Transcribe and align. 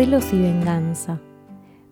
Celos 0.00 0.32
y 0.32 0.40
venganza. 0.40 1.20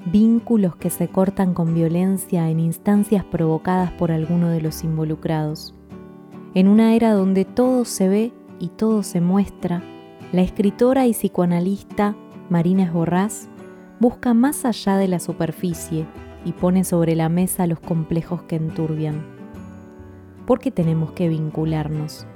Vínculos 0.07 0.77
que 0.77 0.89
se 0.89 1.09
cortan 1.09 1.53
con 1.53 1.75
violencia 1.75 2.49
en 2.49 2.59
instancias 2.59 3.23
provocadas 3.23 3.93
por 3.93 4.11
alguno 4.13 4.49
de 4.49 4.63
los 4.63 4.83
involucrados. 4.83 5.75
En 6.55 6.69
una 6.69 6.95
era 6.95 7.13
donde 7.13 7.45
todo 7.45 7.85
se 7.85 8.09
ve 8.09 8.33
y 8.59 8.69
todo 8.69 9.03
se 9.03 9.21
muestra, 9.21 9.83
la 10.33 10.41
escritora 10.41 11.07
y 11.07 11.13
psicoanalista 11.13 12.17
Marina 12.49 12.85
Esborrás 12.85 13.51
busca 14.01 14.33
más 14.33 14.65
allá 14.65 14.97
de 14.97 15.09
la 15.09 15.21
superficie 15.21 16.07
y 16.47 16.53
pone 16.53 16.85
sobre 16.85 17.15
la 17.15 17.29
mesa 17.29 17.67
los 17.67 17.79
complejos 17.79 18.41
que 18.45 18.57
enturbian. 18.57 19.23
¿Por 20.47 20.61
qué 20.61 20.71
tenemos 20.71 21.13
que 21.13 21.29
vincularnos? 21.29 22.27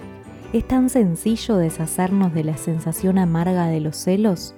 ¿Es 0.52 0.68
tan 0.68 0.90
sencillo 0.90 1.56
deshacernos 1.56 2.34
de 2.34 2.44
la 2.44 2.58
sensación 2.58 3.16
amarga 3.16 3.68
de 3.68 3.80
los 3.80 3.96
celos? 3.96 4.54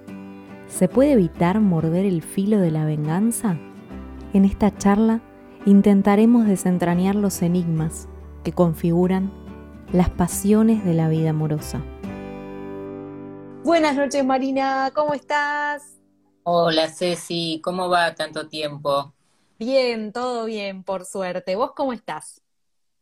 ¿Se 0.74 0.88
puede 0.88 1.12
evitar 1.12 1.60
morder 1.60 2.04
el 2.04 2.20
filo 2.20 2.58
de 2.58 2.72
la 2.72 2.84
venganza? 2.84 3.56
En 4.32 4.44
esta 4.44 4.76
charla 4.76 5.20
intentaremos 5.66 6.48
desentrañar 6.48 7.14
los 7.14 7.42
enigmas 7.42 8.08
que 8.42 8.50
configuran 8.50 9.32
las 9.92 10.10
pasiones 10.10 10.84
de 10.84 10.94
la 10.94 11.08
vida 11.08 11.30
amorosa. 11.30 11.80
Buenas 13.62 13.94
noches, 13.94 14.24
Marina, 14.24 14.90
¿cómo 14.92 15.14
estás? 15.14 16.00
Hola 16.42 16.88
Ceci, 16.88 17.60
¿cómo 17.62 17.88
va 17.88 18.16
tanto 18.16 18.48
tiempo? 18.48 19.14
Bien, 19.60 20.12
todo 20.12 20.44
bien, 20.44 20.82
por 20.82 21.04
suerte. 21.04 21.54
¿Vos 21.54 21.70
cómo 21.76 21.92
estás? 21.92 22.42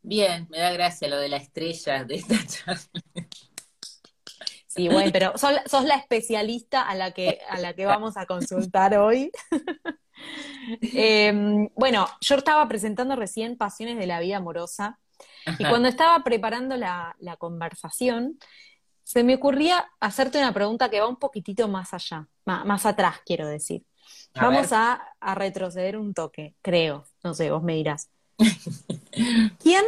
Bien, 0.03 0.47
me 0.51 0.59
da 0.59 0.73
gracia 0.73 1.09
lo 1.09 1.17
de 1.17 1.31
la 1.31 1.39
estrella 1.39 2.05
de 2.05 2.17
esta 2.17 2.37
charla. 2.47 3.03
Sí, 4.75 4.89
bueno, 4.89 5.11
pero 5.13 5.37
sos, 5.37 5.53
la- 5.53 5.65
sos 5.67 5.85
la 5.85 5.97
especialista 5.97 6.83
a 6.83 6.95
la 6.95 7.13
que, 7.13 7.41
a 7.49 7.59
la 7.59 7.75
que 7.75 7.85
vamos 7.85 8.17
a 8.17 8.27
consultar 8.27 8.97
hoy. 8.97 9.31
Em, 10.95 11.69
bueno, 11.75 12.07
yo 12.21 12.37
estaba 12.37 12.67
presentando 12.69 13.17
recién 13.17 13.57
Pasiones 13.57 13.99
de 13.99 14.07
la 14.07 14.21
Vida 14.21 14.37
Amorosa 14.37 14.99
y 15.59 15.65
cuando 15.65 15.89
estaba 15.89 16.23
preparando 16.23 16.77
la, 16.77 17.17
la 17.19 17.37
conversación, 17.37 18.39
se 19.03 19.25
me 19.25 19.35
ocurría 19.35 19.91
hacerte 20.01 20.39
una 20.39 20.53
pregunta 20.55 20.91
que 20.91 21.01
va 21.01 21.09
un 21.09 21.17
poquitito 21.17 21.67
más 21.69 21.93
allá, 21.93 22.29
ma- 22.45 22.65
más, 22.65 22.87
atrás, 22.87 23.17
quiero 23.27 23.47
decir. 23.49 23.85
A 24.35 24.47
Vamos 24.47 24.73
a, 24.73 25.03
a 25.21 25.35
retroceder 25.35 25.97
un 25.99 26.15
toque, 26.15 26.55
creo. 26.63 27.05
No 27.25 27.35
sé, 27.35 27.51
vos 27.51 27.63
me 27.63 27.75
dirás. 27.75 28.09
¿Quién, 29.59 29.85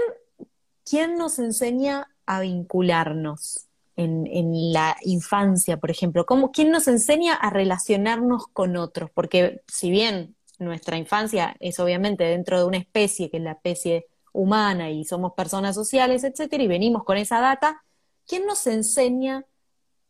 quién 0.88 1.16
nos 1.16 1.38
enseña 1.38 2.08
a 2.26 2.40
vincularnos 2.40 3.68
en, 3.96 4.26
en 4.26 4.72
la 4.72 4.96
infancia, 5.02 5.78
por 5.78 5.90
ejemplo? 5.90 6.26
¿Cómo, 6.26 6.50
¿Quién 6.52 6.70
nos 6.70 6.88
enseña 6.88 7.34
a 7.34 7.50
relacionarnos 7.50 8.46
con 8.48 8.76
otros? 8.76 9.10
Porque 9.12 9.62
si 9.68 9.90
bien 9.90 10.36
nuestra 10.58 10.96
infancia 10.96 11.56
es 11.60 11.78
obviamente 11.80 12.24
dentro 12.24 12.58
de 12.58 12.64
una 12.64 12.78
especie, 12.78 13.30
que 13.30 13.38
es 13.38 13.42
la 13.42 13.52
especie 13.52 14.06
humana, 14.32 14.90
y 14.90 15.04
somos 15.04 15.32
personas 15.34 15.74
sociales, 15.74 16.24
etcétera, 16.24 16.62
y 16.62 16.68
venimos 16.68 17.04
con 17.04 17.16
esa 17.16 17.40
data, 17.40 17.84
¿quién 18.26 18.46
nos 18.46 18.66
enseña? 18.66 19.44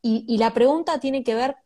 Y, 0.03 0.25
y 0.29 0.39
la 0.39 0.53
pregunta 0.53 0.99
tiene 0.99 1.25
que 1.25 1.35
ver 1.35 1.57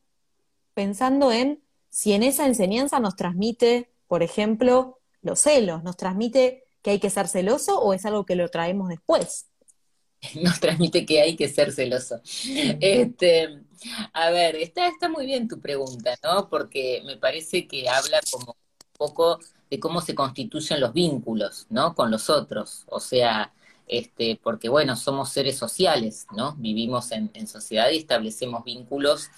pensando 0.74 1.32
en 1.32 1.62
si 1.90 2.12
en 2.12 2.22
esa 2.22 2.46
enseñanza 2.46 3.00
nos 3.00 3.16
transmite, 3.16 3.90
por 4.06 4.22
ejemplo, 4.22 4.98
los 5.22 5.40
celos, 5.40 5.82
nos 5.82 5.96
transmite 5.96 6.64
que 6.82 6.90
hay 6.90 7.00
que 7.00 7.10
ser 7.10 7.28
celoso 7.28 7.80
o 7.80 7.92
es 7.92 8.04
algo 8.06 8.24
que 8.24 8.36
lo 8.36 8.48
traemos 8.48 8.88
después. 8.88 9.48
Nos 10.42 10.60
transmite 10.60 11.06
que 11.06 11.20
hay 11.20 11.36
que 11.36 11.48
ser 11.48 11.72
celoso. 11.72 12.20
Este, 12.80 13.60
a 14.12 14.30
ver, 14.30 14.56
está, 14.56 14.88
está 14.88 15.08
muy 15.08 15.26
bien 15.26 15.48
tu 15.48 15.60
pregunta, 15.60 16.16
¿no? 16.22 16.48
Porque 16.48 17.02
me 17.04 17.16
parece 17.16 17.66
que 17.66 17.88
habla 17.88 18.20
como 18.30 18.52
un 18.52 18.92
poco 18.96 19.38
de 19.70 19.78
cómo 19.78 20.00
se 20.00 20.14
constituyen 20.14 20.80
los 20.80 20.92
vínculos, 20.92 21.66
¿no? 21.70 21.94
Con 21.94 22.10
los 22.10 22.30
otros. 22.30 22.84
O 22.88 23.00
sea, 23.00 23.52
este, 23.86 24.38
porque 24.42 24.68
bueno, 24.68 24.96
somos 24.96 25.30
seres 25.30 25.56
sociales, 25.56 26.26
¿no? 26.36 26.54
Vivimos 26.56 27.12
en, 27.12 27.30
en 27.34 27.46
sociedad 27.46 27.90
y 27.90 27.98
establecemos 27.98 28.64
vínculos 28.64 29.30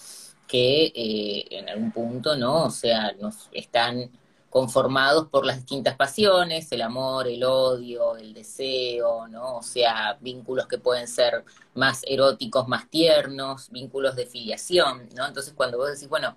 que 0.50 0.86
eh, 0.94 1.46
en 1.50 1.69
algún 1.69 1.92
punto, 1.92 2.36
¿no? 2.36 2.64
O 2.64 2.70
sea, 2.70 3.12
nos 3.12 3.48
están 3.52 4.10
conformados 4.50 5.28
por 5.28 5.47
las 5.47 5.56
distintas 5.59 5.97
pasiones, 5.97 6.72
el 6.72 6.83
amor, 6.83 7.28
el 7.28 7.44
odio, 7.44 8.16
el 8.16 8.34
deseo, 8.34 9.28
¿no? 9.28 9.59
O 9.59 9.62
sea, 9.62 10.19
vínculos 10.21 10.66
que 10.69 10.78
pueden 10.78 11.09
ser 11.09 11.44
más 11.75 12.03
eróticos, 12.06 12.69
más 12.69 12.91
tiernos, 12.91 13.71
vínculos 13.71 14.16
de 14.16 14.27
filiación, 14.27 15.09
¿no? 15.16 15.27
Entonces 15.27 15.55
cuando 15.56 15.78
vos 15.78 15.91
decís, 15.93 16.09
bueno, 16.09 16.37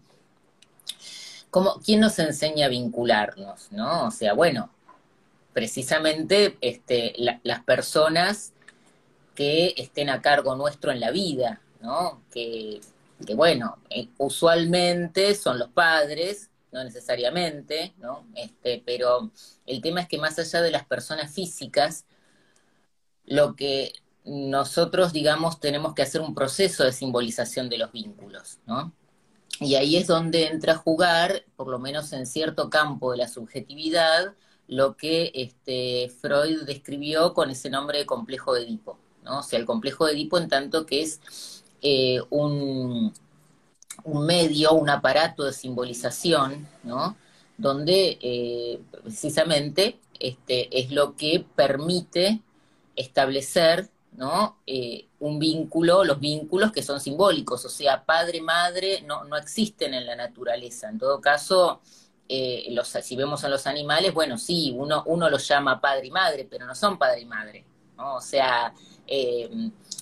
¿cómo, 1.50 1.79
¿quién 1.84 2.00
nos 2.00 2.18
enseña 2.19 2.66
a 2.68 2.69
vincularnos, 2.69 3.72
¿no? 3.72 4.07
O 4.07 4.12
sea, 4.12 4.34
bueno, 4.34 4.69
precisamente 5.53 6.57
este, 6.62 7.13
la- 7.18 7.41
las 7.44 7.63
personas 7.63 8.53
que 9.35 9.75
estén 9.78 10.09
a 10.09 10.22
cargo 10.22 10.56
nuestro 10.56 10.91
en 10.91 11.00
la 11.00 11.12
vida, 11.12 11.62
¿no? 11.81 12.24
Que, 12.31 12.81
que 13.25 13.35
bueno, 13.35 13.78
eh, 13.90 14.09
usualmente 14.19 15.35
son 15.35 15.59
los 15.59 15.69
padres, 15.72 16.51
no 16.73 16.84
necesariamente, 16.84 17.94
¿no? 17.97 18.28
Este, 18.35 18.81
pero 18.85 19.31
el 19.66 19.81
tema 19.81 20.01
es 20.01 20.07
que 20.07 20.17
más 20.17 20.38
allá 20.39 20.61
de 20.61 20.72
las 20.72 20.85
personas 20.85 21.31
físicas, 21.31 22.06
lo 23.25 23.56
que 23.56 23.94
nosotros, 24.25 25.13
digamos, 25.13 25.59
tenemos 25.59 25.94
que 25.94 26.01
hacer 26.01 26.22
un 26.22 26.33
proceso 26.33 26.83
de 26.83 26.91
simbolización 26.91 27.69
de 27.69 27.78
los 27.78 27.91
vínculos, 27.91 28.59
¿no? 28.66 28.94
Y 29.59 29.75
ahí 29.75 29.97
es 29.97 30.07
donde 30.07 30.47
entra 30.47 30.73
a 30.73 30.78
jugar, 30.78 31.45
por 31.56 31.67
lo 31.67 31.78
menos 31.78 32.12
en 32.12 32.25
cierto 32.25 32.69
campo 32.69 33.12
de 33.12 33.17
la 33.19 33.28
subjetividad, 33.28 34.33
lo 34.67 34.97
que 34.97 35.31
este, 35.35 36.09
Freud 36.22 36.63
describió 36.63 37.33
con 37.33 37.51
ese 37.51 37.69
nombre 37.69 38.00
de 38.00 38.06
complejo 38.06 38.53
de 38.53 38.63
Edipo, 38.63 38.97
¿no? 39.23 39.39
O 39.39 39.44
sea, 39.44 39.59
el 39.59 39.66
complejo 39.66 40.07
de 40.07 40.13
Edipo 40.13 40.39
en 40.39 40.50
tanto 40.50 40.85
que 40.85 41.03
es 41.03 41.63
eh, 41.81 42.19
un, 42.31 43.13
un 44.03 44.25
medio, 44.25 44.73
un 44.73 44.89
aparato 44.89 45.43
de 45.43 45.53
simbolización, 45.53 46.67
¿no? 46.83 47.15
Donde 47.57 48.17
eh, 48.21 48.81
precisamente 49.03 49.99
este, 50.19 50.79
es 50.79 50.91
lo 50.91 51.15
que 51.15 51.45
permite 51.55 52.41
establecer, 52.95 53.89
¿no? 54.13 54.57
Eh, 54.67 55.07
un 55.19 55.39
vínculo, 55.39 56.03
los 56.03 56.19
vínculos 56.19 56.71
que 56.71 56.83
son 56.83 56.99
simbólicos, 56.99 57.63
o 57.65 57.69
sea, 57.69 58.03
padre-madre 58.03 59.01
no, 59.01 59.23
no 59.25 59.37
existen 59.37 59.93
en 59.93 60.05
la 60.05 60.15
naturaleza. 60.15 60.89
En 60.89 60.99
todo 60.99 61.21
caso, 61.21 61.81
eh, 62.27 62.67
los, 62.71 62.87
si 62.87 63.15
vemos 63.15 63.43
a 63.43 63.49
los 63.49 63.67
animales, 63.67 64.13
bueno, 64.13 64.37
sí, 64.37 64.73
uno, 64.75 65.03
uno 65.05 65.29
los 65.29 65.47
llama 65.47 65.79
padre 65.79 66.07
y 66.07 66.11
madre, 66.11 66.47
pero 66.49 66.65
no 66.65 66.75
son 66.75 66.97
padre 66.97 67.21
y 67.21 67.25
madre, 67.25 67.65
¿no? 67.97 68.15
O 68.15 68.21
sea, 68.21 68.73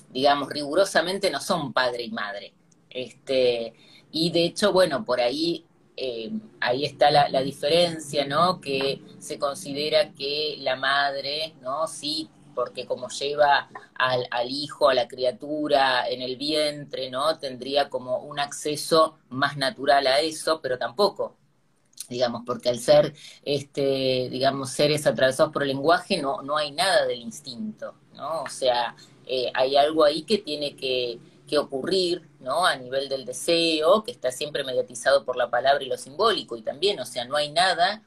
digamos, 0.10 0.50
rigurosamente 0.50 1.30
no 1.30 1.42
son 1.42 1.74
padre 1.74 2.04
y 2.04 2.12
madre. 2.12 2.54
Este, 2.92 3.74
y 4.12 4.32
de 4.32 4.46
hecho, 4.46 4.72
bueno, 4.74 5.06
por 5.06 5.22
ahí, 5.22 5.66
eh, 5.98 6.32
ahí 6.60 6.86
está 6.86 7.12
la, 7.12 7.30
la 7.30 7.42
diferencia, 7.42 8.26
¿no? 8.26 8.62
Que 8.62 9.02
se 9.20 9.40
considera 9.40 10.12
que 10.14 10.58
la 10.60 10.76
madre, 10.76 11.56
¿no? 11.62 11.88
Sí, 11.88 12.30
porque 12.54 12.86
como 12.86 13.10
lleva 13.10 13.70
al, 13.96 14.28
al 14.32 14.50
hijo, 14.50 14.90
a 14.90 14.94
la 14.94 15.08
criatura 15.08 16.08
en 16.10 16.22
el 16.22 16.38
vientre, 16.38 17.10
¿no? 17.10 17.38
Tendría 17.40 17.90
como 17.90 18.20
un 18.20 18.40
acceso 18.40 19.18
más 19.30 19.58
natural 19.58 20.08
a 20.08 20.20
eso, 20.20 20.60
pero 20.62 20.78
tampoco, 20.78 21.38
digamos, 22.10 22.44
porque 22.46 22.70
al 22.70 22.80
ser, 22.80 23.14
este, 23.44 24.30
digamos, 24.30 24.72
seres 24.72 25.08
atravesados 25.08 25.54
por 25.54 25.64
el 25.64 25.70
lenguaje, 25.70 26.22
no, 26.22 26.42
no 26.42 26.58
hay 26.58 26.72
nada 26.72 27.06
del 27.06 27.22
instinto, 27.22 27.96
¿no? 28.16 28.44
O 28.44 28.50
sea, 28.50 28.96
eh, 29.26 29.52
hay 29.54 29.76
algo 29.78 30.04
ahí 30.04 30.24
que 30.24 30.40
tiene 30.40 30.76
que, 30.76 31.20
que 31.52 31.58
ocurrir, 31.58 32.30
¿no? 32.40 32.66
A 32.66 32.78
nivel 32.78 33.10
del 33.10 33.26
deseo, 33.26 34.04
que 34.06 34.12
está 34.12 34.32
siempre 34.32 34.64
mediatizado 34.64 35.26
por 35.26 35.36
la 35.36 35.50
palabra 35.50 35.84
y 35.84 35.88
lo 35.90 35.98
simbólico, 35.98 36.56
y 36.56 36.62
también, 36.62 36.98
o 37.02 37.06
sea, 37.06 37.26
no 37.26 37.36
hay 37.36 37.52
nada 37.52 38.04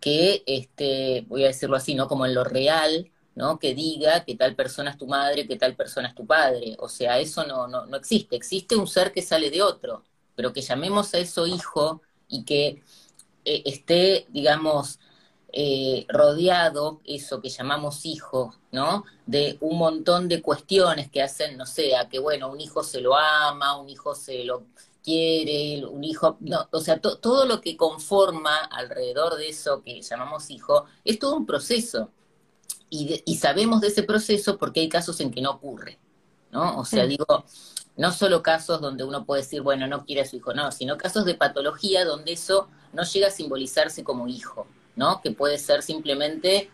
que, 0.00 0.42
este, 0.46 1.24
voy 1.28 1.44
a 1.44 1.46
decirlo 1.46 1.76
así, 1.76 1.94
¿no? 1.94 2.08
Como 2.08 2.26
en 2.26 2.34
lo 2.34 2.42
real, 2.42 3.08
¿no? 3.36 3.60
Que 3.60 3.72
diga 3.72 4.24
que 4.24 4.34
tal 4.34 4.56
persona 4.56 4.90
es 4.90 4.98
tu 4.98 5.06
madre, 5.06 5.46
que 5.46 5.56
tal 5.56 5.76
persona 5.76 6.08
es 6.08 6.14
tu 6.16 6.26
padre. 6.26 6.76
O 6.80 6.88
sea, 6.88 7.20
eso 7.20 7.46
no, 7.46 7.68
no, 7.68 7.86
no 7.86 7.96
existe. 7.96 8.34
Existe 8.34 8.74
un 8.74 8.88
ser 8.88 9.12
que 9.12 9.22
sale 9.22 9.48
de 9.50 9.62
otro, 9.62 10.02
pero 10.34 10.52
que 10.52 10.60
llamemos 10.60 11.14
a 11.14 11.18
eso 11.18 11.46
hijo 11.46 12.02
y 12.26 12.44
que 12.44 12.82
eh, 13.44 13.62
esté, 13.64 14.26
digamos, 14.30 14.98
eh, 15.52 16.06
rodeado, 16.08 17.00
eso 17.04 17.40
que 17.42 17.50
llamamos 17.50 18.06
hijo, 18.06 18.54
¿no? 18.70 19.04
De 19.26 19.58
un 19.60 19.76
montón 19.78 20.28
de 20.28 20.40
cuestiones 20.40 21.10
que 21.10 21.22
hacen, 21.22 21.58
no 21.58 21.66
sé, 21.66 21.94
a 21.94 22.08
que, 22.08 22.18
bueno, 22.18 22.50
un 22.50 22.60
hijo 22.60 22.82
se 22.82 23.02
lo 23.02 23.16
ama, 23.16 23.76
un 23.76 23.88
hijo 23.90 24.14
se 24.14 24.44
lo 24.44 24.64
quiere, 25.04 25.84
un 25.84 26.04
hijo, 26.04 26.38
no, 26.40 26.68
o 26.70 26.80
sea, 26.80 27.00
todo 27.00 27.44
lo 27.44 27.60
que 27.60 27.76
conforma 27.76 28.56
alrededor 28.64 29.36
de 29.36 29.48
eso 29.48 29.82
que 29.82 30.00
llamamos 30.00 30.50
hijo, 30.50 30.86
es 31.04 31.18
todo 31.18 31.36
un 31.36 31.44
proceso. 31.46 32.10
Y, 32.88 33.22
y, 33.24 33.36
sabemos 33.36 33.80
de 33.80 33.88
ese 33.88 34.02
proceso 34.02 34.58
porque 34.58 34.80
hay 34.80 34.88
casos 34.88 35.18
en 35.20 35.30
que 35.30 35.40
no 35.40 35.50
ocurre, 35.52 35.98
¿no? 36.50 36.78
O 36.78 36.84
sea, 36.84 37.06
digo, 37.06 37.44
no 37.96 38.12
solo 38.12 38.42
casos 38.42 38.80
donde 38.80 39.04
uno 39.04 39.24
puede 39.24 39.42
decir, 39.42 39.62
bueno, 39.62 39.86
no 39.86 40.04
quiere 40.04 40.22
a 40.22 40.26
su 40.26 40.36
hijo, 40.36 40.54
no, 40.54 40.72
sino 40.72 40.96
casos 40.96 41.24
de 41.24 41.34
patología 41.34 42.04
donde 42.04 42.32
eso 42.32 42.68
no 42.92 43.02
llega 43.04 43.28
a 43.28 43.30
simbolizarse 43.30 44.04
como 44.04 44.28
hijo, 44.28 44.66
¿no? 44.96 45.20
Que 45.20 45.30
puede 45.30 45.58
ser 45.58 45.82
simplemente 45.82 46.70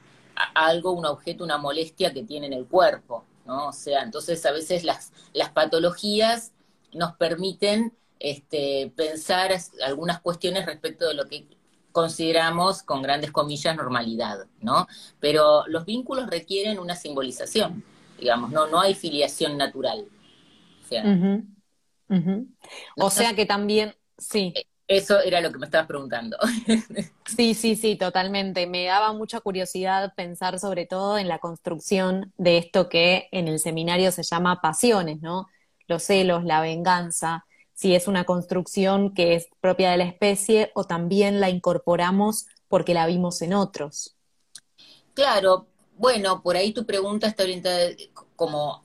algo, 0.54 0.92
un 0.92 1.06
objeto, 1.06 1.44
una 1.44 1.58
molestia 1.58 2.12
que 2.12 2.22
tiene 2.22 2.46
en 2.46 2.52
el 2.52 2.66
cuerpo, 2.66 3.24
¿no? 3.46 3.68
O 3.68 3.72
sea, 3.72 4.02
entonces 4.02 4.44
a 4.46 4.52
veces 4.52 4.84
las, 4.84 5.12
las 5.32 5.50
patologías 5.50 6.52
nos 6.92 7.14
permiten 7.16 7.92
este, 8.20 8.92
pensar 8.96 9.52
algunas 9.84 10.20
cuestiones 10.20 10.66
respecto 10.66 11.08
de 11.08 11.14
lo 11.14 11.26
que 11.26 11.46
consideramos 11.92 12.82
con 12.82 13.02
grandes 13.02 13.32
comillas 13.32 13.76
normalidad, 13.76 14.46
¿no? 14.60 14.86
Pero 15.20 15.66
los 15.66 15.84
vínculos 15.84 16.28
requieren 16.28 16.78
una 16.78 16.94
simbolización, 16.94 17.82
digamos, 18.18 18.50
no, 18.50 18.66
no 18.66 18.80
hay 18.80 18.94
filiación 18.94 19.56
natural. 19.56 20.06
O 20.84 20.88
sea, 20.88 21.04
o 22.96 23.10
sea 23.10 23.34
que 23.34 23.46
también, 23.46 23.94
sí. 24.16 24.54
Eso 24.88 25.20
era 25.20 25.42
lo 25.42 25.52
que 25.52 25.58
me 25.58 25.66
estabas 25.66 25.86
preguntando. 25.86 26.36
Sí, 27.26 27.52
sí, 27.52 27.76
sí, 27.76 27.96
totalmente. 27.96 28.66
Me 28.66 28.86
daba 28.86 29.12
mucha 29.12 29.40
curiosidad 29.40 30.14
pensar 30.16 30.58
sobre 30.58 30.86
todo 30.86 31.18
en 31.18 31.28
la 31.28 31.38
construcción 31.38 32.32
de 32.38 32.56
esto 32.56 32.88
que 32.88 33.28
en 33.32 33.48
el 33.48 33.58
seminario 33.58 34.10
se 34.12 34.22
llama 34.22 34.62
pasiones, 34.62 35.20
¿no? 35.20 35.46
Los 35.88 36.04
celos, 36.04 36.44
la 36.44 36.62
venganza, 36.62 37.44
si 37.74 37.94
es 37.94 38.08
una 38.08 38.24
construcción 38.24 39.12
que 39.12 39.34
es 39.34 39.48
propia 39.60 39.90
de 39.90 39.98
la 39.98 40.04
especie 40.04 40.72
o 40.74 40.84
también 40.84 41.38
la 41.38 41.50
incorporamos 41.50 42.46
porque 42.66 42.94
la 42.94 43.06
vimos 43.06 43.42
en 43.42 43.52
otros. 43.52 44.16
Claro, 45.12 45.66
bueno, 45.98 46.42
por 46.42 46.56
ahí 46.56 46.72
tu 46.72 46.86
pregunta 46.86 47.26
está 47.26 47.42
orientada 47.42 47.90
como 48.36 48.82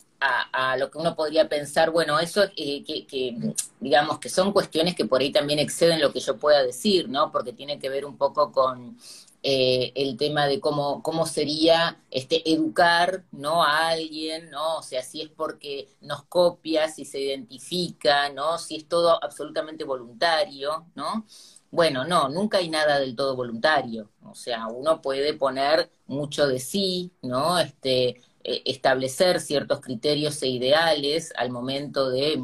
a, 0.52 0.78
lo 0.78 0.90
que 0.90 0.98
uno 0.98 1.16
podría 1.16 1.50
pensar, 1.50 1.92
bueno, 1.92 2.20
eso 2.20 2.44
eh, 2.56 2.84
que, 2.84 3.38
digamos 3.80 4.20
que 4.20 4.30
son 4.30 4.54
cuestiones 4.54 4.96
que 4.96 5.06
por 5.06 5.22
ahí 5.22 5.32
también 5.32 5.60
exceden 5.60 6.02
lo 6.02 6.14
que 6.14 6.20
yo 6.20 6.38
pueda 6.38 6.64
decir, 6.64 7.10
¿no? 7.10 7.32
Porque 7.32 7.54
tiene 7.54 7.80
que 7.80 7.90
ver 7.90 8.06
un 8.06 8.18
poco 8.18 8.52
con 8.52 8.98
eh, 9.44 9.92
el 9.96 10.16
tema 10.16 10.48
de 10.48 10.62
cómo, 10.62 11.04
cómo 11.04 11.26
sería 11.26 12.00
este 12.10 12.50
educar 12.50 13.26
¿no? 13.32 13.64
a 13.64 13.90
alguien, 13.90 14.50
¿no? 14.50 14.78
O 14.78 14.84
sea, 14.84 15.04
si 15.04 15.22
es 15.22 15.30
porque 15.30 15.90
nos 16.02 16.24
copia, 16.24 16.88
si 16.90 17.04
se 17.04 17.20
identifica, 17.20 18.30
¿no? 18.30 18.58
Si 18.58 18.78
es 18.78 18.88
todo 18.88 19.22
absolutamente 19.22 19.84
voluntario, 19.84 20.86
¿no? 20.96 21.26
Bueno, 21.72 22.06
no, 22.06 22.30
nunca 22.30 22.60
hay 22.60 22.70
nada 22.70 23.00
del 23.00 23.16
todo 23.16 23.36
voluntario. 23.36 24.12
O 24.24 24.36
sea, 24.36 24.68
uno 24.68 25.02
puede 25.02 25.34
poner 25.34 25.92
mucho 26.06 26.48
de 26.48 26.60
sí, 26.60 27.12
¿no? 27.22 27.60
Este, 27.60 28.22
establecer 28.44 29.40
ciertos 29.40 29.80
criterios 29.80 30.42
e 30.44 30.48
ideales 30.48 31.32
al 31.38 31.50
momento 31.50 32.10
de 32.10 32.44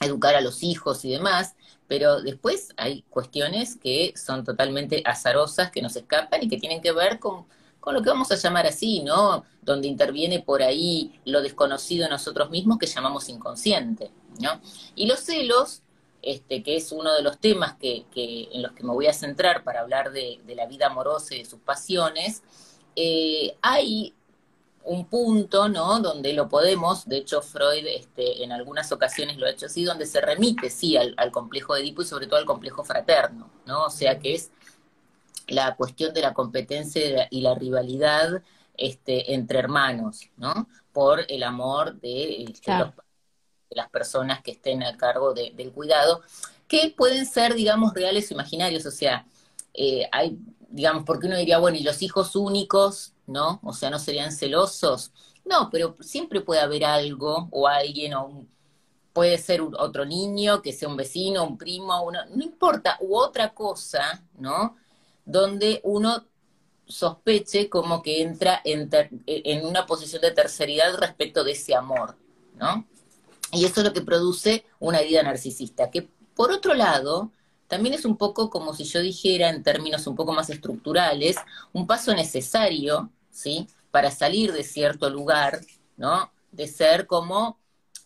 educar 0.00 0.34
a 0.34 0.40
los 0.40 0.62
hijos 0.62 1.04
y 1.04 1.10
demás, 1.10 1.54
pero 1.86 2.22
después 2.22 2.72
hay 2.76 3.02
cuestiones 3.10 3.76
que 3.76 4.14
son 4.16 4.44
totalmente 4.44 5.02
azarosas, 5.04 5.70
que 5.70 5.82
nos 5.82 5.96
escapan 5.96 6.42
y 6.42 6.48
que 6.48 6.56
tienen 6.56 6.80
que 6.80 6.92
ver 6.92 7.18
con, 7.18 7.46
con 7.80 7.94
lo 7.94 8.02
que 8.02 8.10
vamos 8.10 8.30
a 8.30 8.36
llamar 8.36 8.66
así, 8.66 9.02
¿no? 9.02 9.44
Donde 9.62 9.88
interviene 9.88 10.40
por 10.40 10.62
ahí 10.62 11.20
lo 11.24 11.42
desconocido 11.42 12.04
en 12.04 12.10
nosotros 12.10 12.50
mismos 12.50 12.78
que 12.78 12.86
llamamos 12.86 13.28
inconsciente, 13.28 14.10
¿no? 14.40 14.60
Y 14.94 15.06
los 15.06 15.20
celos, 15.20 15.82
este, 16.22 16.62
que 16.62 16.76
es 16.76 16.92
uno 16.92 17.12
de 17.12 17.22
los 17.22 17.38
temas 17.38 17.74
que, 17.74 18.06
en 18.14 18.62
los 18.62 18.72
que 18.72 18.84
me 18.84 18.92
voy 18.92 19.06
a 19.06 19.12
centrar 19.12 19.64
para 19.64 19.80
hablar 19.80 20.12
de, 20.12 20.40
de 20.46 20.54
la 20.54 20.66
vida 20.66 20.86
amorosa 20.86 21.34
y 21.34 21.38
de 21.38 21.44
sus 21.44 21.60
pasiones, 21.60 22.42
eh, 22.96 23.56
hay 23.62 24.14
un 24.84 25.06
punto, 25.06 25.68
¿no? 25.68 26.00
Donde 26.00 26.32
lo 26.32 26.48
podemos, 26.48 27.08
de 27.08 27.18
hecho 27.18 27.42
Freud 27.42 27.86
este, 27.86 28.42
en 28.42 28.52
algunas 28.52 28.90
ocasiones 28.92 29.36
lo 29.36 29.46
ha 29.46 29.50
hecho 29.50 29.66
así, 29.66 29.84
donde 29.84 30.06
se 30.06 30.20
remite, 30.20 30.70
sí, 30.70 30.96
al, 30.96 31.14
complejo 31.30 31.74
de 31.74 31.82
Edipo 31.82 32.02
y 32.02 32.06
sobre 32.06 32.26
todo 32.26 32.38
al 32.38 32.46
complejo 32.46 32.84
fraterno, 32.84 33.50
¿no? 33.66 33.84
O 33.84 33.90
sea 33.90 34.18
que 34.18 34.34
es 34.34 34.50
la 35.48 35.76
cuestión 35.76 36.14
de 36.14 36.22
la 36.22 36.32
competencia 36.32 37.28
y 37.30 37.40
la 37.42 37.54
rivalidad 37.54 38.42
este, 38.76 39.34
entre 39.34 39.58
hermanos, 39.58 40.30
¿no? 40.36 40.68
Por 40.92 41.24
el 41.28 41.42
amor 41.42 42.00
de, 42.00 42.44
este, 42.44 42.72
de 42.72 43.76
las 43.76 43.90
personas 43.90 44.42
que 44.42 44.52
estén 44.52 44.82
a 44.82 44.96
cargo 44.96 45.34
del 45.34 45.72
cuidado, 45.72 46.22
que 46.66 46.94
pueden 46.96 47.26
ser, 47.26 47.54
digamos, 47.54 47.92
reales 47.94 48.30
o 48.30 48.34
imaginarios, 48.34 48.86
o 48.86 48.90
sea, 48.90 49.26
eh, 49.74 50.08
hay, 50.12 50.38
digamos, 50.70 51.04
porque 51.04 51.26
uno 51.26 51.36
diría, 51.36 51.58
bueno, 51.58 51.76
y 51.76 51.82
los 51.82 52.00
hijos 52.02 52.36
únicos, 52.36 53.12
¿no? 53.26 53.60
O 53.62 53.72
sea, 53.72 53.90
no 53.90 53.98
serían 53.98 54.32
celosos. 54.32 55.12
No, 55.44 55.68
pero 55.70 55.96
siempre 56.00 56.40
puede 56.40 56.60
haber 56.60 56.84
algo 56.84 57.48
o 57.50 57.66
alguien 57.66 58.14
o 58.14 58.46
puede 59.12 59.38
ser 59.38 59.60
otro 59.60 60.04
niño, 60.04 60.62
que 60.62 60.72
sea 60.72 60.88
un 60.88 60.96
vecino, 60.96 61.44
un 61.44 61.58
primo, 61.58 62.00
uno, 62.02 62.20
no 62.34 62.42
importa, 62.42 62.96
u 63.00 63.16
otra 63.16 63.52
cosa, 63.52 64.22
¿no? 64.38 64.76
Donde 65.24 65.80
uno 65.84 66.24
sospeche 66.86 67.68
como 67.68 68.02
que 68.02 68.22
entra 68.22 68.60
en, 68.64 68.88
en 69.26 69.66
una 69.66 69.86
posición 69.86 70.22
de 70.22 70.30
terceridad 70.30 70.96
respecto 70.96 71.44
de 71.44 71.52
ese 71.52 71.74
amor, 71.74 72.16
¿no? 72.56 72.86
Y 73.52 73.64
eso 73.64 73.80
es 73.80 73.86
lo 73.86 73.92
que 73.92 74.02
produce 74.02 74.64
una 74.78 75.00
herida 75.00 75.22
narcisista, 75.22 75.90
que 75.90 76.08
por 76.34 76.52
otro 76.52 76.74
lado, 76.74 77.32
también 77.70 77.94
es 77.94 78.04
un 78.04 78.18
poco 78.18 78.50
como 78.50 78.74
si 78.74 78.84
yo 78.84 79.00
dijera 79.00 79.48
en 79.48 79.62
términos 79.62 80.06
un 80.06 80.16
poco 80.16 80.34
más 80.34 80.50
estructurales, 80.50 81.36
un 81.72 81.86
paso 81.86 82.14
necesario 82.14 83.10
¿sí? 83.30 83.66
Para 83.90 84.10
salir 84.10 84.52
de 84.52 84.64
cierto 84.64 85.10
lugar, 85.10 85.60
¿no? 85.96 86.32
De 86.52 86.66
ser 86.66 87.06
como, 87.06 87.58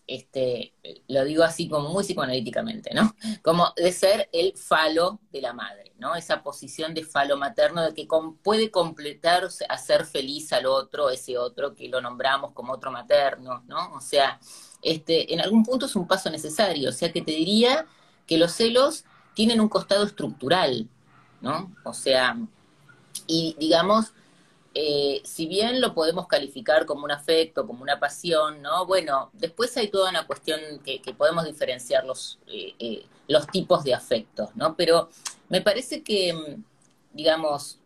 este, 0.07 0.73
lo 1.07 1.23
digo 1.25 1.43
así 1.43 1.67
como 1.67 1.89
muy 1.89 2.03
psicoanalíticamente, 2.03 2.93
¿no? 2.93 3.15
Como 3.41 3.73
de 3.75 3.91
ser 3.91 4.29
el 4.31 4.53
falo 4.57 5.19
de 5.31 5.41
la 5.41 5.53
madre, 5.53 5.93
¿no? 5.97 6.15
Esa 6.15 6.41
posición 6.41 6.93
de 6.93 7.03
falo 7.03 7.37
materno 7.37 7.83
de 7.83 7.93
que 7.93 8.07
puede 8.43 8.71
completar, 8.71 9.47
hacer 9.69 10.05
feliz 10.05 10.53
al 10.53 10.65
otro, 10.65 11.09
ese 11.09 11.37
otro 11.37 11.75
que 11.75 11.89
lo 11.89 12.01
nombramos 12.01 12.51
como 12.53 12.73
otro 12.73 12.91
materno, 12.91 13.63
¿no? 13.67 13.93
O 13.93 14.01
sea, 14.01 14.39
este, 14.81 15.33
en 15.33 15.41
algún 15.41 15.63
punto 15.63 15.85
es 15.87 15.95
un 15.95 16.07
paso 16.07 16.29
necesario, 16.29 16.89
o 16.89 16.93
sea 16.93 17.11
que 17.11 17.21
te 17.21 17.31
diría 17.31 17.85
que 18.27 18.37
los 18.37 18.53
celos 18.53 19.05
tienen 19.35 19.61
un 19.61 19.69
costado 19.69 20.03
estructural, 20.05 20.87
¿no? 21.41 21.71
O 21.83 21.93
sea, 21.93 22.37
y 23.27 23.55
digamos, 23.59 24.13
eh, 24.73 25.21
si 25.23 25.45
bien 25.45 25.79
lo 25.79 25.93
podemos 25.93 26.27
calificar 26.27 26.85
como 26.85 27.03
un 27.03 27.11
afecto, 27.11 27.67
como 27.67 27.83
una 27.83 27.99
pasión, 27.99 28.61
¿no? 28.61 28.85
Bueno, 28.85 29.29
después 29.33 29.75
hay 29.77 29.89
toda 29.89 30.09
una 30.09 30.25
cuestión 30.25 30.59
que, 30.83 30.99
podemos 31.13 31.45
diferenciar 31.45 32.05
los, 32.05 32.39
eh, 32.47 32.73
eh, 32.79 33.05
los 33.27 33.47
tipos 33.47 33.83
de 33.83 33.93
afectos, 33.93 34.49
¿no? 34.55 34.75
Pero 34.75 35.09
me 35.49 35.61
parece 35.61 36.01
que, 36.03 36.57
digamos, 37.13 37.79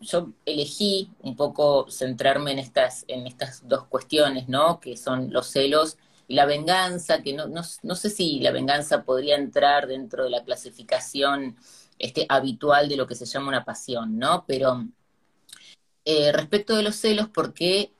yo 0.00 0.28
elegí 0.44 1.10
un 1.22 1.36
poco 1.36 1.86
centrarme 1.90 2.52
en 2.52 2.58
estas, 2.58 3.04
en 3.08 3.26
estas 3.26 3.66
dos 3.66 3.84
cuestiones, 3.84 4.48
¿no? 4.48 4.80
Que 4.80 4.96
son 4.96 5.32
los 5.32 5.46
celos 5.46 5.96
y 6.26 6.34
la 6.34 6.46
venganza, 6.46 7.22
que 7.22 7.32
no, 7.32 7.46
no, 7.46 7.62
no 7.82 7.94
sé 7.94 8.10
si 8.10 8.40
la 8.40 8.50
venganza 8.50 9.04
podría 9.04 9.36
entrar 9.36 9.86
dentro 9.86 10.24
de 10.24 10.30
la 10.30 10.44
clasificación 10.44 11.56
este, 11.98 12.26
habitual 12.28 12.88
de 12.88 12.96
lo 12.96 13.06
que 13.06 13.14
se 13.14 13.26
llama 13.26 13.48
una 13.48 13.64
pasión, 13.64 14.18
¿no? 14.18 14.44
Pero 14.46 14.84
eh, 16.04 16.32
respecto 16.32 16.76
de 16.76 16.82
los 16.82 16.96
celos 16.96 17.28
porque 17.32 17.92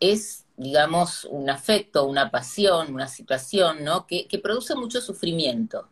es, 0.00 0.44
digamos, 0.56 1.24
un 1.24 1.48
afecto, 1.48 2.04
una 2.04 2.30
pasión, 2.30 2.92
una 2.92 3.08
situación, 3.08 3.84
¿no? 3.84 4.06
Que, 4.06 4.26
produce 4.42 4.74
mucho 4.74 5.00
sufrimiento, 5.00 5.88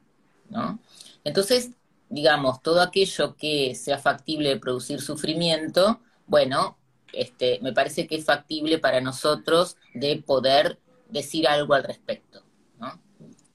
¿no? 0.51 0.79
Entonces, 1.25 1.71
digamos, 2.09 2.63
todo 2.63 2.81
aquello 2.83 3.37
que 3.37 3.75
sea 3.75 3.99
factible 3.99 4.51
de 4.51 4.59
producir 4.59 5.01
sufrimiento, 5.01 6.01
bueno, 6.27 6.77
este, 7.13 7.59
me 7.63 7.73
parece 7.73 8.07
que 8.07 8.17
es 8.17 8.25
factible 8.25 8.79
para 8.79 9.01
nosotros 9.01 9.77
de 9.95 10.23
poder 10.25 10.79
decir 11.09 11.47
algo 11.47 11.75
al 11.75 11.85
respecto, 11.85 12.43
¿no? 12.79 13.01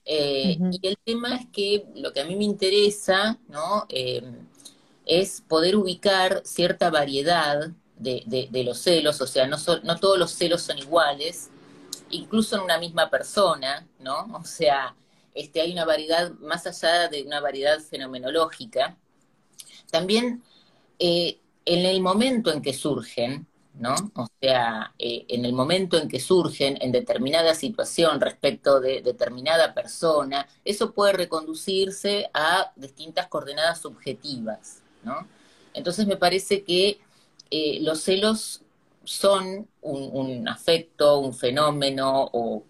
Eh, 0.04 0.58
y 0.72 0.86
el 0.86 0.98
tema 1.04 1.36
es 1.36 1.46
que 1.52 1.86
lo 1.94 2.12
que 2.12 2.20
a 2.20 2.24
mí 2.24 2.36
me 2.36 2.44
interesa, 2.44 3.38
¿no? 3.48 3.86
Eh, 3.88 4.22
es 5.06 5.40
poder 5.40 5.76
ubicar 5.76 6.42
cierta 6.44 6.90
variedad 6.90 7.70
de, 7.96 8.62
los 8.64 8.78
celos, 8.78 9.20
o 9.20 9.26
sea, 9.26 9.46
no, 9.46 9.56
no 9.82 9.96
todos 9.98 10.18
los 10.18 10.30
celos 10.32 10.62
son 10.62 10.78
iguales, 10.78 11.50
incluso 12.10 12.56
en 12.56 12.62
una 12.62 12.78
misma 12.78 13.10
persona, 13.10 13.86
¿no? 13.98 14.28
O 14.40 14.44
sea, 14.44 14.94
este, 15.34 15.60
hay 15.60 15.72
una 15.72 15.84
variedad, 15.84 16.32
más 16.40 16.66
allá 16.66 17.08
de 17.08 17.22
una 17.22 17.40
variedad 17.40 17.80
fenomenológica, 17.80 18.96
también 19.90 20.42
eh, 20.98 21.38
en 21.64 21.86
el 21.86 22.00
momento 22.00 22.52
en 22.52 22.62
que 22.62 22.72
surgen, 22.72 23.46
¿no? 23.80 23.94
O 24.14 24.26
sea, 24.42 24.92
eh, 24.98 25.24
en 25.28 25.46
el 25.46 25.54
momento 25.54 25.96
en 25.96 26.06
que 26.06 26.20
surgen 26.20 26.76
en 26.82 26.92
determinada 26.92 27.54
situación 27.54 28.20
respecto 28.20 28.78
de 28.78 29.00
determinada 29.00 29.72
persona, 29.72 30.46
eso 30.66 30.92
puede 30.92 31.14
reconducirse 31.14 32.28
a 32.34 32.72
distintas 32.76 33.28
coordenadas 33.28 33.80
subjetivas. 33.80 34.82
Entonces 35.72 36.06
me 36.06 36.18
parece 36.18 36.62
que 36.62 37.00
eh, 37.50 37.78
los 37.80 38.02
celos 38.02 38.60
son 39.04 39.66
un, 39.80 40.46
afecto, 40.46 41.18
un 41.18 41.32
fenómeno 41.32 42.28
o 42.34 42.64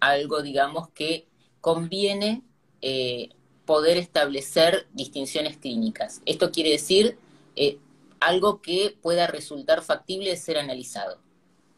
algo, 0.00 0.42
digamos, 0.42 0.88
que 0.88 1.28
conviene 1.60 2.42
eh, 2.82 3.28
poder 3.64 3.98
establecer 3.98 4.88
distinciones 4.92 5.58
clínicas. 5.58 6.22
Esto 6.26 6.50
quiere 6.50 6.70
decir 6.70 7.16
algo 8.20 8.60
que 8.60 8.96
pueda 9.00 9.26
resultar 9.26 9.82
factible 9.82 10.30
de 10.30 10.36
ser 10.36 10.58
analizado. 10.58 11.18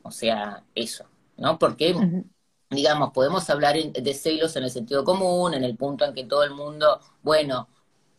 O 0.03 0.11
sea, 0.11 0.65
eso, 0.75 1.05
¿no? 1.37 1.59
Porque, 1.59 1.95
digamos, 2.71 3.13
podemos 3.13 3.49
hablar 3.51 3.77
de 3.77 4.15
celos 4.15 4.57
en 4.57 4.65
el 4.65 4.71
sentido 4.71 5.05
común, 5.05 5.55
en 5.55 5.65
el 5.65 5.77
punto 5.77 6.05
en 6.05 6.15
que 6.15 6.25
todo 6.25 6.45
el 6.45 6.53
mundo, 6.53 7.01
bueno, 7.23 7.69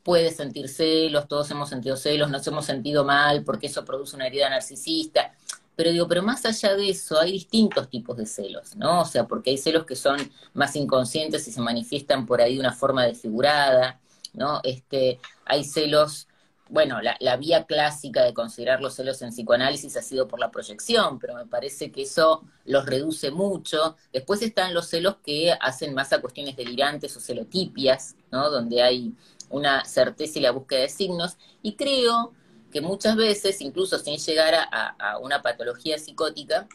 puede 0.04 0.32
sentir 0.32 0.70
celos, 0.70 1.28
todos 1.28 1.52
hemos 1.52 1.70
sentido 1.70 1.98
celos, 1.98 2.30
nos 2.30 2.46
hemos 2.48 2.66
sentido 2.66 3.04
mal 3.04 3.44
porque 3.44 3.68
eso 3.68 3.86
produce 3.86 4.16
una 4.16 4.28
herida 4.28 4.50
narcisista. 4.50 5.34
Pero 5.76 5.92
digo, 5.92 6.08
pero 6.08 6.24
más 6.24 6.46
allá 6.46 6.76
de 6.76 6.90
eso, 6.90 7.20
hay 7.20 7.32
distintos 7.32 7.90
tipos 7.90 8.18
de 8.18 8.26
celos, 8.26 8.76
¿no? 8.76 9.02
O 9.02 9.06
sea, 9.06 9.28
porque 9.28 9.52
hay 9.52 9.58
celos 9.58 9.86
que 9.86 9.96
son 9.96 10.20
más 10.54 10.76
inconscientes 10.76 11.48
y 11.48 11.52
se 11.52 11.62
manifiestan 11.62 12.26
por 12.26 12.42
ahí 12.42 12.56
de 12.56 12.60
una 12.60 12.74
forma 12.74 13.06
desfigurada, 13.06 14.00
¿no? 14.34 14.60
Este, 14.64 15.20
hay 15.46 15.64
celos 15.64 16.28
bueno, 16.70 17.00
la, 17.02 17.38
vía 17.38 17.66
clásica 17.66 18.24
de 18.24 18.34
considerar 18.34 18.80
los 18.80 18.94
celos 18.94 19.22
en 19.24 19.32
psicoanálisis 19.32 19.98
ha 19.98 20.04
sido 20.04 20.28
por 20.28 20.40
la 20.40 20.52
proyección, 20.52 21.18
pero 21.18 21.34
me 21.34 21.48
parece 21.48 21.92
que 21.92 22.04
eso 22.04 22.44
los 22.66 22.86
reduce 22.86 23.32
mucho. 23.32 23.98
Después 24.14 24.44
están 24.44 24.76
los 24.76 24.88
celos 24.88 25.18
que 25.24 25.52
hacen 25.60 25.96
más 25.96 26.14
a 26.14 26.22
cuestiones 26.22 26.56
delirantes 26.56 27.18
o 27.18 27.20
celotipias, 27.20 28.16
¿no? 28.32 28.52
Donde 28.52 28.84
hay 28.84 29.14
una 29.50 29.84
certeza 29.84 30.38
y 30.38 30.44
la 30.44 30.52
búsqueda 30.52 30.82
de 30.82 30.90
signos. 30.90 31.38
Y 31.64 31.74
creo 31.74 32.34
que 32.72 32.82
muchas 32.82 33.16
veces, 33.16 33.62
incluso 33.62 33.98
sin 33.98 34.18
llegar 34.18 34.54
a, 34.72 35.18
una 35.18 35.42
patología 35.42 35.98
psicótica, 35.98 36.68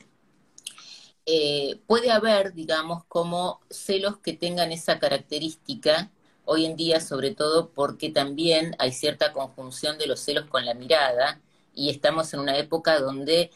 eh, 1.25 1.81
puede 1.87 2.11
haber, 2.11 2.53
digamos, 2.53 3.05
como 3.05 3.61
celos 3.71 4.19
que 4.19 4.33
tengan 4.33 4.73
esa 4.73 4.99
característica 4.99 6.11
hoy 6.45 6.67
en 6.67 6.77
día, 6.77 7.01
sobre 7.01 7.35
todo 7.35 7.71
porque 7.71 8.11
también 8.11 8.77
hay 8.79 8.93
cierta 8.93 9.33
conjunción 9.33 9.99
de 9.99 10.07
los 10.07 10.21
celos 10.21 10.47
con 10.47 10.65
la 10.65 10.75
mirada 10.75 11.41
y 11.75 11.91
estamos 11.91 12.33
en 12.35 12.41
una 12.41 12.57
época 12.59 13.01
donde 13.01 13.51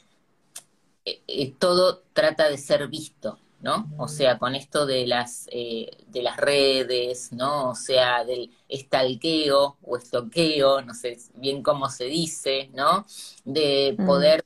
eh, 1.05 1.23
eh, 1.27 1.55
todo 1.59 2.03
trata 2.13 2.49
de 2.49 2.59
ser 2.59 2.89
visto, 2.89 3.39
¿no? 3.61 3.91
O 3.99 4.09
sea, 4.09 4.39
con 4.39 4.55
esto 4.55 4.87
de 4.87 5.07
las, 5.07 5.47
eh, 5.53 6.05
de 6.09 6.23
las 6.23 6.37
redes, 6.37 7.33
¿no? 7.33 7.71
O 7.71 7.75
sea, 7.75 8.25
del 8.25 8.51
estalqueo 8.69 9.79
o 9.83 9.97
estoqueo, 9.97 10.83
no 10.83 10.95
sé 10.95 11.19
bien 11.35 11.63
cómo 11.63 11.89
se 11.91 12.05
dice, 12.05 12.71
¿no? 12.75 13.07
De 13.45 13.97
mm. 13.99 14.07
poder 14.07 14.45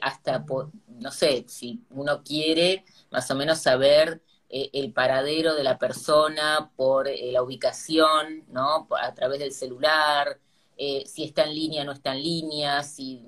hasta, 0.00 0.44
no 0.88 1.10
sé, 1.10 1.44
si 1.48 1.82
uno 1.90 2.22
quiere 2.22 2.84
más 3.10 3.30
o 3.30 3.34
menos 3.34 3.58
saber 3.58 4.22
eh, 4.56 4.70
el 4.72 4.92
paradero 4.92 5.56
de 5.56 5.64
la 5.64 5.78
persona 5.78 6.70
por 6.76 7.08
eh, 7.08 7.32
la 7.32 7.42
ubicación, 7.42 8.44
¿no? 8.52 8.86
A 9.02 9.12
través 9.12 9.40
del 9.40 9.50
celular, 9.50 10.38
eh, 10.76 11.02
si 11.06 11.24
está 11.24 11.42
en 11.42 11.54
línea 11.56 11.82
no 11.82 11.90
está 11.90 12.14
en 12.14 12.22
línea, 12.22 12.84
si 12.84 13.20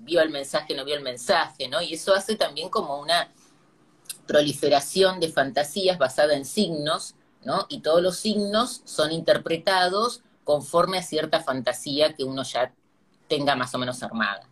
vio 0.00 0.22
el 0.22 0.30
mensaje 0.30 0.74
no 0.74 0.86
vio 0.86 0.94
el 0.94 1.02
mensaje, 1.02 1.68
¿no? 1.68 1.82
Y 1.82 1.92
eso 1.92 2.14
hace 2.14 2.34
también 2.34 2.70
como 2.70 2.98
una 2.98 3.30
proliferación 4.26 5.20
de 5.20 5.28
fantasías 5.28 5.98
basada 5.98 6.34
en 6.34 6.46
signos, 6.46 7.14
¿no? 7.44 7.66
Y 7.68 7.80
todos 7.80 8.00
los 8.00 8.16
signos 8.16 8.80
son 8.86 9.12
interpretados 9.12 10.22
conforme 10.44 10.96
a 10.96 11.02
cierta 11.02 11.40
fantasía 11.40 12.14
que 12.14 12.24
uno 12.24 12.42
ya 12.42 12.72
tenga 13.28 13.54
más 13.54 13.74
o 13.74 13.78
menos 13.78 14.02
armada. 14.02 14.48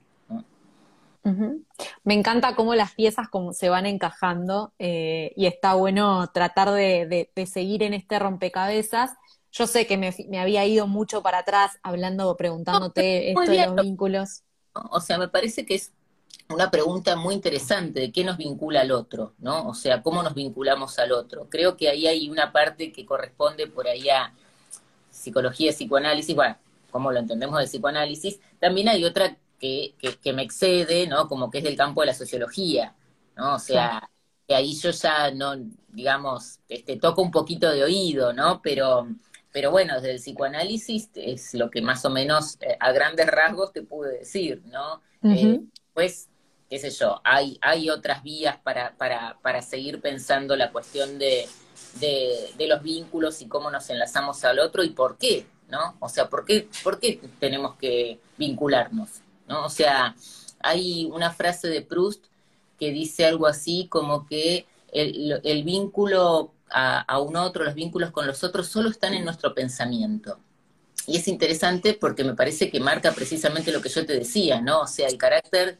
Me 2.05 2.15
encanta 2.15 2.55
cómo 2.55 2.75
las 2.75 2.93
piezas 2.93 3.29
como 3.29 3.53
se 3.53 3.69
van 3.69 3.87
encajando 3.87 4.73
eh, 4.79 5.33
y 5.37 5.47
está 5.47 5.75
bueno 5.75 6.31
tratar 6.33 6.71
de, 6.71 7.31
seguir 7.47 7.83
en 7.83 7.95
este 7.95 8.19
rompecabezas. 8.19 9.13
Yo 9.51 9.67
sé 9.67 9.87
que 9.87 9.97
me, 9.97 10.39
había 10.39 10.65
ido 10.67 10.87
mucho 10.87 11.23
para 11.23 11.39
atrás 11.39 11.79
hablando, 11.83 12.37
preguntándote 12.37 13.31
esto 13.31 13.41
de 13.41 13.67
los 13.67 13.77
vínculos. 13.77 14.43
O 14.73 15.01
sea, 15.01 15.19
me 15.19 15.29
parece 15.29 15.65
que 15.65 15.75
es 15.75 15.93
una 16.49 16.71
pregunta 16.71 17.17
muy 17.17 17.35
interesante 17.35 17.99
de 18.01 18.13
qué 18.13 18.23
nos 18.23 18.37
vincula 18.37 18.83
al 18.83 18.93
otro, 18.93 19.35
¿no? 19.39 19.67
O 19.67 19.75
sea, 19.75 20.03
cómo 20.03 20.23
nos 20.23 20.35
vinculamos 20.35 20.99
al 20.99 21.13
otro. 21.13 21.49
Creo 21.51 21.77
que 21.77 21.89
ahí 21.89 22.07
hay 22.07 22.31
una 22.31 22.53
parte 22.53 22.93
que 22.93 23.05
corresponde 23.05 23.67
por 23.67 23.89
ahí 23.89 24.09
a 24.11 24.33
psicología, 25.11 25.73
psicoanálisis, 25.73 26.37
bueno, 26.37 26.57
como 26.91 27.11
lo 27.11 27.19
entendemos 27.19 27.59
de 27.59 27.67
psicoanálisis. 27.67 28.39
También 28.61 28.89
hay 28.89 29.05
otra 29.05 29.37
que, 29.59 29.95
que, 30.23 30.33
me 30.33 30.43
excede, 30.43 31.07
¿no? 31.07 31.29
Como 31.29 31.51
que 31.51 31.59
es 31.59 31.65
del 31.65 31.77
campo 31.77 32.01
de 32.03 32.09
la 32.09 32.15
sociología, 32.15 32.95
¿no? 33.37 33.55
O 33.55 33.59
sea, 33.59 34.09
que 34.47 34.55
ahí 34.55 34.75
yo 34.75 34.91
ya 34.91 35.31
no, 35.31 35.55
digamos, 35.89 36.61
este, 36.69 36.97
toco 36.97 37.23
un 37.23 37.31
poquito 37.31 37.71
de 37.71 37.83
oído, 37.83 38.33
¿no? 38.33 38.61
Pero, 38.63 39.09
pero 39.53 39.71
bueno, 39.71 39.95
desde 39.95 40.13
el 40.13 40.19
psicoanálisis 40.19 41.11
es 41.15 41.55
lo 41.55 41.71
que 41.71 41.83
más 41.83 42.05
o 42.05 42.11
menos 42.11 42.57
eh, 42.61 42.77
a 42.79 42.93
grandes 42.93 43.27
rasgos 43.27 43.73
te 43.73 43.83
pude 43.83 44.19
decir, 44.19 44.63
¿no? 44.67 45.01
Eh, 45.25 45.61
pues, 45.93 46.29
qué 46.71 46.79
sé 46.79 46.91
yo, 46.91 47.21
hay, 47.25 47.59
hay 47.61 47.91
otras 47.91 48.23
vías 48.23 48.59
para, 48.59 48.97
para, 48.97 49.39
para 49.43 49.63
seguir 49.63 50.01
pensando 50.01 50.55
la 50.55 50.71
cuestión 50.71 51.19
de, 51.19 51.49
de, 51.99 52.51
de, 52.57 52.69
los 52.69 52.83
vínculos 52.83 53.41
y 53.41 53.49
cómo 53.49 53.71
nos 53.71 53.91
enlazamos 53.91 54.45
al 54.45 54.61
otro 54.61 54.85
y 54.85 54.91
por 54.91 55.19
qué, 55.19 55.47
¿no? 55.69 55.97
O 55.99 56.09
sea, 56.09 56.29
¿por 56.29 56.45
qué, 56.45 56.69
por 56.85 57.01
qué 57.01 57.21
tenemos 57.41 57.75
que 57.77 58.21
vincularnos? 58.37 59.23
¿No? 59.49 59.65
O 59.65 59.71
sea, 59.71 60.15
hay 60.61 61.07
una 61.07 61.31
frase 61.31 61.69
de 61.69 61.83
Proust 61.83 62.25
que 62.79 62.91
dice 62.93 63.25
algo 63.25 63.47
así 63.47 63.87
como 63.89 64.27
que 64.27 64.67
el, 64.93 65.63
vínculo 65.65 66.53
a, 66.71 67.21
un 67.21 67.37
otro, 67.37 67.65
los 67.65 67.75
vínculos 67.75 68.11
con 68.11 68.27
los 68.27 68.43
otros, 68.45 68.69
solo 68.69 68.91
están 68.91 69.15
en 69.15 69.25
nuestro 69.25 69.55
pensamiento. 69.55 70.39
Y 71.07 71.17
es 71.17 71.29
interesante 71.29 71.95
porque 71.95 72.25
me 72.25 72.35
parece 72.35 72.71
que 72.71 72.81
marca 72.81 73.13
precisamente 73.13 73.73
lo 73.73 73.81
que 73.81 73.89
yo 73.89 74.05
te 74.05 74.15
decía, 74.15 74.61
¿no? 74.61 74.81
O 74.83 74.87
sea, 74.87 75.09
el 75.09 75.17
carácter 75.17 75.79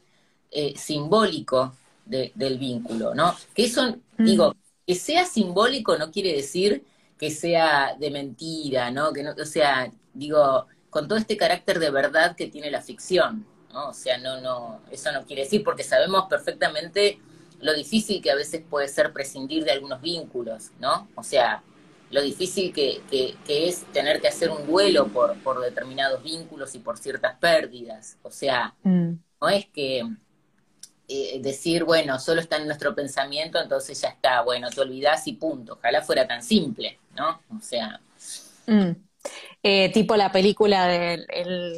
eh, 0.51 0.73
simbólico 0.77 1.75
del 2.05 2.57
vínculo, 2.57 3.13
¿no? 3.13 3.35
Que 3.53 3.65
eso, 3.65 3.97
mm. 4.17 4.25
digo, 4.25 4.55
que 4.85 4.95
sea 4.95 5.25
simbólico 5.25 5.97
no 5.97 6.11
quiere 6.11 6.31
decir 6.31 6.85
que 7.19 7.31
sea 7.31 7.95
de 7.99 8.11
mentira, 8.11 8.91
¿no? 8.91 9.11
Que 9.11 9.23
no, 9.23 9.31
o 9.31 9.45
sea, 9.45 9.91
digo, 10.13 10.67
con 10.89 11.07
todo 11.07 11.17
este 11.17 11.35
carácter 11.35 11.79
de 11.79 11.89
verdad 11.89 12.35
que 12.35 12.47
tiene 12.47 12.71
la 12.71 12.81
ficción, 12.81 13.45
o 13.73 13.93
sea, 13.93 14.17
no, 14.17 14.41
no, 14.41 14.81
eso 14.91 15.11
no 15.11 15.25
quiere 15.25 15.43
decir, 15.43 15.63
porque 15.63 15.83
sabemos 15.83 16.25
perfectamente 16.29 17.19
lo 17.59 17.73
difícil 17.73 18.21
que 18.21 18.31
a 18.31 18.35
veces 18.35 18.63
puede 18.69 18.87
ser 18.87 19.13
prescindir 19.13 19.63
de 19.63 19.71
algunos 19.71 20.01
vínculos, 20.01 20.71
¿no? 20.79 21.07
O 21.15 21.23
sea, 21.23 21.63
lo 22.11 22.21
difícil 22.21 22.73
que, 22.73 23.01
es 23.47 23.85
tener 23.91 24.21
que 24.21 24.27
hacer 24.27 24.49
un 24.49 24.65
duelo 24.65 25.07
por, 25.07 25.35
por 25.39 25.59
determinados 25.59 26.23
vínculos 26.23 26.73
y 26.75 26.79
por 26.79 26.97
ciertas 26.97 27.35
pérdidas. 27.37 28.17
O 28.23 28.31
sea, 28.31 28.73
mm. 28.83 29.13
no 29.41 29.49
es 29.49 29.65
que 29.67 30.03
eh, 31.09 31.39
decir, 31.41 31.83
bueno, 31.83 32.19
solo 32.19 32.41
está 32.41 32.57
en 32.57 32.65
nuestro 32.65 32.93
pensamiento, 32.93 33.59
entonces 33.59 33.99
ya 33.99 34.09
está, 34.09 34.41
bueno, 34.41 34.69
te 34.69 34.81
olvidás 34.81 35.27
y 35.27 35.33
punto. 35.33 35.73
Ojalá 35.73 36.01
fuera 36.01 36.27
tan 36.27 36.43
simple, 36.43 36.99
¿no? 37.15 37.41
O 37.57 37.61
sea. 37.61 37.99
Mm. 38.65 39.06
Eh, 39.69 39.89
tipo 39.89 40.15
la 40.15 40.31
película 40.31 40.87
de 40.87 41.25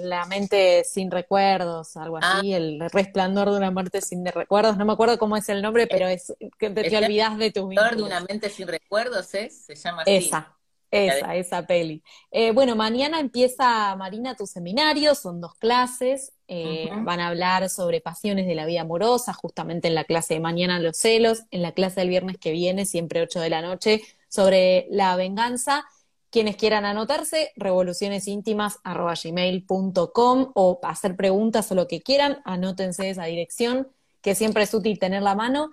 La 0.04 0.28
mente 0.28 0.84
sin 0.84 1.10
recuerdos, 1.10 1.98
algo 1.98 2.18
así, 2.18 2.54
ah. 2.54 2.58
El 2.58 2.88
resplandor 2.92 3.50
de 3.50 3.58
una 3.58 3.72
muerte 3.72 4.00
sin 4.02 4.24
recuerdos, 4.28 4.78
no 4.78 4.86
me 4.86 4.94
acuerdo 4.94 5.18
cómo 5.18 5.36
es 5.36 5.50
el 5.50 5.64
nombre, 5.64 5.88
pero 5.88 6.08
es 6.08 6.32
que 6.60 6.70
te, 6.70 6.96
olvidas 6.96 7.40
de 7.40 7.52
tu 7.52 7.68
vida. 7.68 7.90
de 7.90 8.04
una 8.04 8.20
mente 8.20 8.52
sin 8.52 8.68
recuerdos, 8.68 9.34
¿eh? 9.34 9.50
Se 9.50 9.74
llama 9.74 10.04
así. 10.04 10.12
Esa. 10.18 10.56
Esa, 10.92 11.36
esa 11.36 11.66
peli. 11.66 12.04
Eh, 12.30 12.52
bueno, 12.52 12.76
mañana 12.76 13.20
empieza, 13.20 13.96
Marina, 13.96 14.36
tu 14.36 14.46
seminario, 14.46 15.16
son 15.16 15.42
dos 15.42 15.56
clases, 15.56 16.34
van 16.48 17.20
a 17.20 17.30
hablar 17.30 17.70
sobre 17.70 18.02
pasiones 18.02 18.46
de 18.46 18.54
la 18.54 18.68
vida 18.68 18.82
amorosa, 18.82 19.34
justamente 19.34 19.88
en 19.88 19.96
la 19.96 20.04
clase 20.04 20.36
de 20.36 20.40
mañana 20.42 20.80
los 20.80 20.98
celos, 20.98 21.42
en 21.50 21.64
la 21.64 21.72
clase 21.72 22.02
del 22.02 22.10
viernes 22.10 22.38
que 22.38 22.52
viene, 22.52 22.86
siempre 22.86 23.22
8 23.22 23.40
de 23.40 23.50
la 23.50 23.64
noche, 23.64 24.02
sobre 24.28 24.86
la 24.92 25.16
venganza 25.16 25.86
Quienes 26.32 26.58
quieran 26.58 26.86
anotarse, 26.86 27.52
revolucionesíntimas.gmail.com 27.56 30.52
o 30.54 30.80
hacer 30.84 31.16
preguntas 31.16 31.72
o 31.72 31.76
lo 31.76 31.88
que 31.88 32.02
quieran, 32.02 32.42
anótense 32.46 33.10
esa 33.10 33.26
dirección, 33.26 33.88
que 34.22 34.36
siempre 34.36 34.64
es 34.64 34.74
útil 34.74 35.00
tener 35.00 35.24
la 35.24 35.36
mano. 35.36 35.72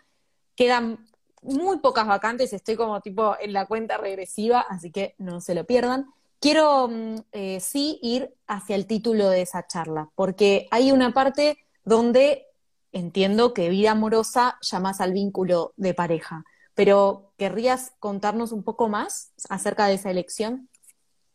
Quedan 0.54 1.06
muy 1.42 1.78
pocas 1.78 2.06
vacantes, 2.06 2.52
estoy 2.52 2.76
como 2.76 3.00
tipo 3.00 3.36
en 3.40 3.52
la 3.52 3.66
cuenta 3.66 3.98
regresiva, 3.98 4.60
así 4.60 4.90
que 4.90 5.14
no 5.18 5.40
se 5.40 5.54
lo 5.54 5.64
pierdan. 5.64 6.06
Quiero 6.40 6.88
mm, 6.88 7.16
eh, 7.32 7.60
sí 7.60 7.98
ir 8.02 8.34
hacia 8.46 8.76
el 8.76 8.86
título 8.86 9.28
de 9.28 9.42
esa 9.42 9.66
charla, 9.66 10.10
porque 10.14 10.68
hay 10.70 10.92
una 10.92 11.12
parte 11.12 11.58
donde 11.84 12.46
entiendo 12.92 13.54
que 13.54 13.68
vida 13.68 13.92
amorosa 13.92 14.58
llamas 14.62 15.00
al 15.00 15.12
vínculo 15.12 15.72
de 15.76 15.94
pareja, 15.94 16.44
pero 16.76 17.32
¿querrías 17.38 17.94
contarnos 17.98 18.52
un 18.52 18.62
poco 18.62 18.88
más 18.88 19.32
acerca 19.48 19.86
de 19.88 19.94
esa 19.94 20.10
elección? 20.10 20.68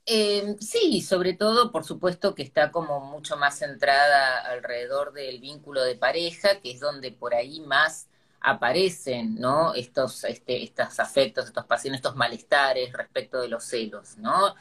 Eh, 0.05 0.55
sí, 0.59 1.01
sobre 1.01 1.33
todo, 1.33 1.71
por 1.71 1.83
supuesto, 1.83 2.35
que 2.35 2.43
está 2.43 2.71
como 2.71 2.99
mucho 2.99 3.37
más 3.37 3.57
centrada 3.57 4.39
alrededor 4.39 5.13
del 5.13 5.39
vínculo 5.39 5.83
de 5.83 5.95
pareja, 5.95 6.61
que 6.61 6.71
es 6.71 6.79
donde 6.79 7.11
por 7.11 7.33
ahí 7.33 7.59
más 7.61 8.07
aparecen, 8.39 9.35
¿no? 9.35 9.73
Estos, 9.73 10.23
este, 10.23 10.63
estos 10.63 10.99
afectos, 10.99 11.45
estas 11.47 11.65
pasiones, 11.65 11.99
estos 11.99 12.15
malestares 12.15 12.93
respecto 12.93 13.41
de 13.41 13.47
los 13.47 13.63
celos, 13.63 14.17
¿no? 14.17 14.55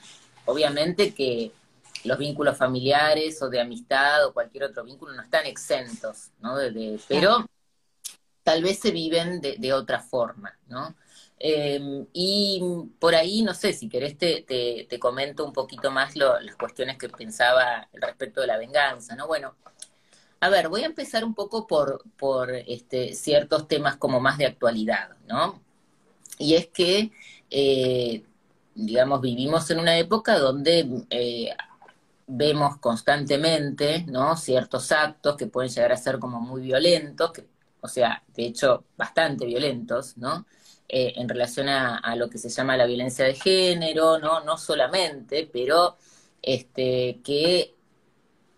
Obviamente 0.46 1.14
que 1.14 1.52
los 2.04 2.16
vínculos 2.16 2.56
familiares 2.56 3.40
o 3.42 3.50
de 3.50 3.60
amistad 3.60 4.26
o 4.26 4.32
cualquier 4.32 4.64
otro 4.64 4.84
vínculo 4.84 5.12
no 5.12 5.22
están 5.22 5.44
exentos, 5.44 6.30
¿no? 6.40 6.54
pero 7.06 7.46
tal 8.50 8.64
vez 8.64 8.80
se 8.80 8.90
viven 8.90 9.40
de, 9.40 9.72
otra 9.72 10.00
forma, 10.00 10.58
¿no? 10.66 10.96
Em, 11.38 12.04
y 12.12 12.60
por 12.98 13.14
ahí, 13.14 13.42
no 13.42 13.54
sé, 13.54 13.72
si 13.72 13.88
querés 13.88 14.18
te, 14.18 14.42
te, 14.88 14.98
comento 14.98 15.44
un 15.44 15.52
poquito 15.52 15.92
más 15.92 16.16
las 16.16 16.56
cuestiones 16.58 16.98
que 16.98 17.08
pensaba 17.08 17.88
respecto 17.92 18.40
de 18.40 18.48
la 18.48 18.58
venganza, 18.58 19.14
¿no? 19.14 19.28
Bueno, 19.28 19.54
a 20.40 20.48
ver, 20.48 20.68
voy 20.68 20.82
a 20.82 20.86
empezar 20.86 21.24
un 21.24 21.32
poco 21.32 21.68
por, 21.68 22.02
por 22.16 22.50
este, 22.50 23.14
ciertos 23.14 23.68
temas 23.68 23.96
como 23.96 24.18
más 24.18 24.36
de 24.36 24.46
actualidad, 24.46 25.10
¿no? 25.28 25.62
Y 26.36 26.56
es 26.56 26.66
que, 26.66 27.12
eh, 27.50 28.24
digamos, 28.74 29.20
vivimos 29.20 29.70
en 29.70 29.78
una 29.78 29.96
época 29.96 30.38
donde 30.40 31.04
eh, 31.10 31.54
vemos 32.26 32.78
constantemente, 32.78 34.04
¿no? 34.08 34.36
Ciertos 34.36 34.90
actos 34.90 35.36
que 35.36 35.46
pueden 35.46 35.70
llegar 35.70 35.92
a 35.92 35.96
ser 35.96 36.18
como 36.18 36.40
muy 36.40 36.62
violentos, 36.62 37.32
que, 37.32 37.49
o 37.80 37.88
sea, 37.88 38.22
de 38.34 38.46
hecho, 38.46 38.84
bastante 38.96 39.46
violentos, 39.46 40.16
¿no? 40.16 40.46
Eh, 40.88 41.12
en 41.16 41.28
relación 41.28 41.68
a, 41.68 42.16
lo 42.16 42.28
que 42.28 42.38
se 42.38 42.48
llama 42.48 42.76
la 42.76 42.86
violencia 42.86 43.24
de 43.24 43.34
género, 43.34 44.18
¿no? 44.18 44.40
No 44.40 44.58
solamente, 44.58 45.48
pero 45.52 45.96
este, 46.42 47.20
que 47.22 47.74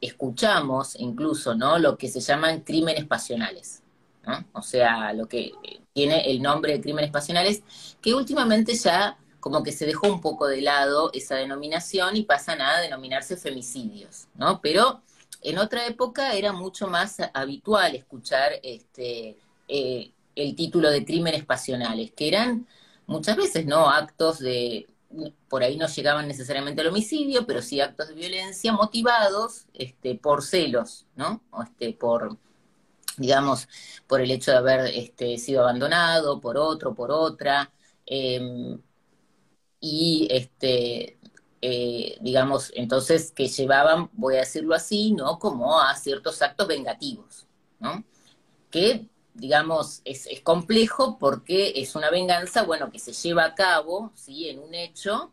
escuchamos 0.00 0.96
incluso, 0.98 1.54
¿no? 1.54 1.78
Lo 1.78 1.98
que 1.98 2.08
se 2.08 2.20
llaman 2.20 2.60
crímenes 2.60 3.04
pasionales, 3.06 3.82
¿no? 4.26 4.46
O 4.52 4.62
sea, 4.62 5.12
lo 5.12 5.28
que 5.28 5.52
tiene 5.92 6.30
el 6.30 6.40
nombre 6.40 6.72
de 6.72 6.80
crímenes 6.80 7.10
pasionales, 7.10 7.62
que 8.00 8.14
últimamente 8.14 8.74
ya 8.74 9.18
como 9.38 9.62
que 9.62 9.72
se 9.72 9.86
dejó 9.86 10.06
un 10.06 10.20
poco 10.20 10.46
de 10.46 10.62
lado 10.62 11.10
esa 11.12 11.34
denominación 11.34 12.16
y 12.16 12.22
pasan 12.22 12.62
a 12.62 12.80
denominarse 12.80 13.36
femicidios, 13.36 14.28
¿no? 14.36 14.60
Pero 14.60 15.02
en 15.42 15.58
otra 15.58 15.86
época 15.86 16.34
era 16.34 16.52
mucho 16.52 16.86
más 16.88 17.16
habitual 17.34 17.94
escuchar 17.94 18.52
este, 18.62 19.36
eh, 19.68 20.12
el 20.34 20.54
título 20.56 20.90
de 20.90 21.04
crímenes 21.04 21.44
pasionales, 21.44 22.12
que 22.12 22.28
eran 22.28 22.66
muchas 23.06 23.36
veces, 23.36 23.66
¿no? 23.66 23.88
Actos 23.90 24.38
de 24.38 24.86
por 25.48 25.62
ahí 25.62 25.76
no 25.76 25.86
llegaban 25.86 26.26
necesariamente 26.28 26.80
al 26.80 26.88
homicidio, 26.88 27.46
pero 27.46 27.62
sí 27.62 27.80
actos 27.80 28.08
de 28.08 28.14
violencia 28.14 28.72
motivados 28.72 29.66
este, 29.74 30.14
por 30.14 30.42
celos, 30.42 31.06
¿no? 31.16 31.42
O 31.50 31.62
este, 31.62 31.92
por, 31.92 32.38
digamos, 33.16 33.68
por 34.06 34.20
el 34.20 34.30
hecho 34.30 34.52
de 34.52 34.56
haber 34.58 34.80
este, 34.94 35.38
sido 35.38 35.62
abandonado 35.62 36.40
por 36.40 36.56
otro, 36.56 36.94
por 36.94 37.10
otra, 37.10 37.70
em, 38.06 38.80
y 39.80 40.28
este, 40.30 41.18
eh, 41.62 42.18
digamos, 42.20 42.72
entonces 42.74 43.30
que 43.30 43.48
llevaban, 43.48 44.10
voy 44.14 44.34
a 44.36 44.40
decirlo 44.40 44.74
así, 44.74 45.12
¿no? 45.12 45.38
Como 45.38 45.80
a 45.80 45.94
ciertos 45.94 46.42
actos 46.42 46.66
vengativos, 46.68 47.46
¿no? 47.78 48.04
Que 48.70 49.06
digamos, 49.34 50.02
es, 50.04 50.26
es, 50.26 50.40
complejo 50.42 51.18
porque 51.18 51.72
es 51.76 51.94
una 51.94 52.10
venganza, 52.10 52.64
bueno, 52.64 52.90
que 52.90 52.98
se 52.98 53.12
lleva 53.12 53.44
a 53.44 53.54
cabo, 53.54 54.12
¿sí? 54.14 54.48
En 54.48 54.58
un 54.58 54.74
hecho 54.74 55.32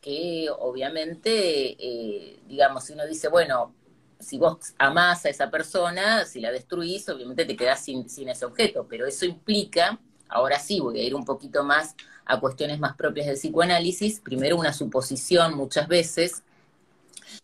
que 0.00 0.48
obviamente, 0.58 1.76
eh, 1.78 2.38
digamos, 2.46 2.84
si 2.84 2.92
uno 2.92 3.06
dice, 3.06 3.28
bueno, 3.28 3.74
si 4.20 4.38
vos 4.38 4.74
amás 4.78 5.24
a 5.26 5.30
esa 5.30 5.50
persona, 5.50 6.24
si 6.24 6.40
la 6.40 6.52
destruís, 6.52 7.08
obviamente 7.08 7.44
te 7.44 7.56
quedás 7.56 7.84
sin, 7.84 8.08
sin 8.08 8.28
ese 8.28 8.44
objeto, 8.44 8.86
pero 8.88 9.06
eso 9.06 9.24
implica, 9.24 9.98
ahora 10.28 10.58
sí, 10.58 10.80
voy 10.80 11.00
a 11.00 11.02
ir 11.02 11.14
un 11.14 11.24
poquito 11.24 11.64
más 11.64 11.96
a 12.26 12.40
cuestiones 12.40 12.78
más 12.78 12.96
propias 12.96 13.26
del 13.26 13.36
psicoanálisis, 13.36 14.20
primero 14.20 14.56
una 14.56 14.72
suposición 14.72 15.54
muchas 15.56 15.88
veces 15.88 16.42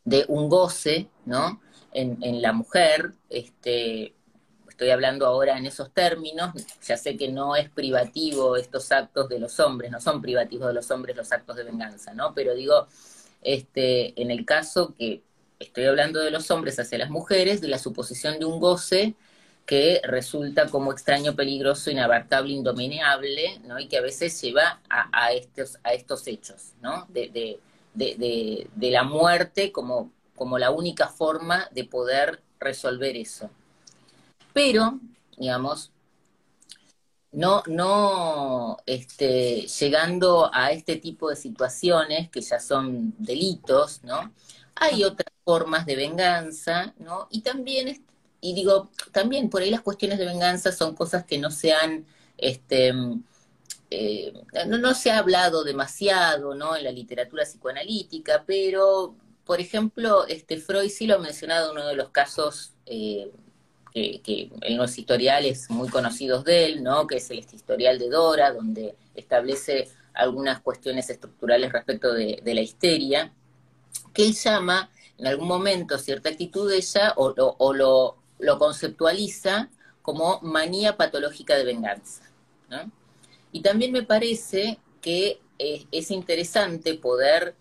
de 0.05 0.25
un 0.29 0.49
goce, 0.49 1.09
¿no? 1.27 1.61
En, 1.93 2.41
la 2.41 2.53
mujer, 2.53 3.13
este, 3.29 4.15
estoy 4.69 4.91
hablando 4.91 5.27
ahora 5.27 5.59
en 5.59 5.67
esos 5.67 5.93
términos, 5.93 6.53
ya 6.87 6.97
sé 6.97 7.17
que 7.17 7.29
no 7.29 7.57
es 7.57 7.69
privativo 7.69 8.57
estos 8.57 8.93
actos 8.93 9.29
de 9.29 9.41
los 9.41 9.59
hombres, 9.59 9.91
no 9.91 10.01
son 10.01 10.23
privativos 10.23 10.69
de 10.69 10.75
los 10.75 10.91
hombres 10.93 11.17
los 11.17 11.33
actos 11.33 11.57
de 11.57 11.65
venganza, 11.65 12.15
¿no? 12.15 12.33
Pero 12.33 12.55
digo, 12.55 12.87
este, 13.43 14.21
en 14.21 14.31
el 14.31 14.45
caso 14.45 14.95
que 14.97 15.23
estoy 15.59 15.85
hablando 15.87 16.21
de 16.21 16.31
los 16.31 16.51
hombres 16.51 16.79
hacia 16.79 16.99
las 16.99 17.11
mujeres, 17.11 17.61
de 17.61 17.69
la 17.69 17.79
suposición 17.79 18.39
de 18.39 18.45
un 18.45 18.61
goce 18.61 19.17
que 19.67 20.01
resulta 20.05 20.69
como 20.69 20.93
extraño, 20.93 21.37
peligroso, 21.37 21.91
inabarcable, 21.91 22.55
indominable, 22.55 23.61
¿no? 23.67 23.79
Y 23.79 23.89
que 23.89 23.99
a 23.99 24.03
veces 24.03 24.41
lleva 24.43 24.81
a, 24.89 25.33
estos, 25.33 25.79
a 25.85 25.93
estos 25.95 26.27
hechos, 26.27 26.73
¿no? 26.83 27.07
De, 27.09 27.29
de, 27.29 27.61
de, 27.95 28.69
de 28.75 28.91
la 28.91 29.05
muerte 29.05 29.73
como, 29.73 30.13
como 30.37 30.59
la 30.59 30.71
única 30.71 31.09
forma 31.09 31.69
de 31.73 31.85
poder 31.85 32.43
resolver 32.59 33.17
eso 33.17 33.51
pero, 34.53 35.01
digamos, 35.39 35.93
no, 37.33 37.63
no 37.67 38.79
este, 38.87 39.67
llegando 39.67 40.51
a 40.53 40.73
este 40.73 40.97
tipo 40.97 41.31
de 41.31 41.37
situaciones 41.37 42.31
que 42.31 42.41
ya 42.41 42.59
son 42.59 43.15
delitos, 43.19 44.03
¿no? 44.03 44.33
Hay 44.75 45.05
otras 45.05 45.33
formas 45.45 45.87
de 45.87 45.97
venganza, 45.97 46.95
¿no? 46.99 47.29
Y 47.31 47.43
también, 47.43 48.05
y 48.41 48.55
digo, 48.55 48.91
también 49.13 49.51
por 49.51 49.63
ahí 49.63 49.71
las 49.71 49.83
cuestiones 49.83 50.19
de 50.19 50.27
venganza 50.27 50.73
son 50.73 50.95
cosas 50.95 51.25
que 51.25 51.39
no 51.39 51.51
se 51.51 51.73
han, 51.73 52.07
este, 52.39 52.93
eh, 53.91 54.33
no, 54.67 54.79
no, 54.79 54.95
se 54.95 55.11
ha 55.11 55.19
hablado 55.19 55.65
demasiado, 55.65 56.55
¿no? 56.55 56.77
En 56.77 56.85
la 56.85 56.93
literatura 56.93 57.45
psicoanalítica, 57.45 58.45
pero, 58.47 59.15
por 59.45 59.61
ejemplo, 59.61 60.27
este 60.27 60.59
Freud 60.59 60.91
sí 60.91 61.07
lo 61.07 61.17
ha 61.17 61.19
mencionado 61.19 61.71
en 61.71 61.79
uno 61.79 61.87
de 61.89 61.97
los 61.97 62.11
casos 62.11 62.73
eh, 62.87 63.31
que, 63.93 64.51
en 64.63 64.77
los 64.77 64.97
historiales 64.99 65.69
muy 65.71 65.89
conocidos 65.89 66.45
de 66.45 66.67
él, 66.67 66.83
¿no? 66.83 67.07
que 67.07 67.17
es 67.17 67.31
el 67.31 67.39
historial 67.39 67.99
de 67.99 68.09
Dora, 68.09 68.53
donde 68.53 68.95
establece 69.15 69.89
algunas 70.15 70.61
cuestiones 70.61 71.09
estructurales 71.11 71.73
respecto 71.73 72.13
de, 72.13 72.41
la 72.45 72.61
histeria, 72.61 73.33
que 74.13 74.27
él 74.27 74.35
llama 74.35 74.91
en 75.19 75.27
algún 75.27 75.49
momento 75.49 75.99
cierta 75.99 76.31
actitud 76.31 76.71
de 76.71 76.77
ella 76.77 77.15
o, 77.17 77.75
lo, 77.75 78.17
lo, 78.41 78.59
conceptualiza 78.59 79.71
como 80.03 80.41
manía 80.43 80.97
patológica 80.97 81.57
de 81.57 81.65
venganza. 81.65 82.23
Y 83.53 83.63
también 83.63 83.93
me 83.93 84.03
parece 84.03 84.79
que 85.01 85.41
es 85.59 86.11
interesante 86.11 86.95
poder 86.95 87.55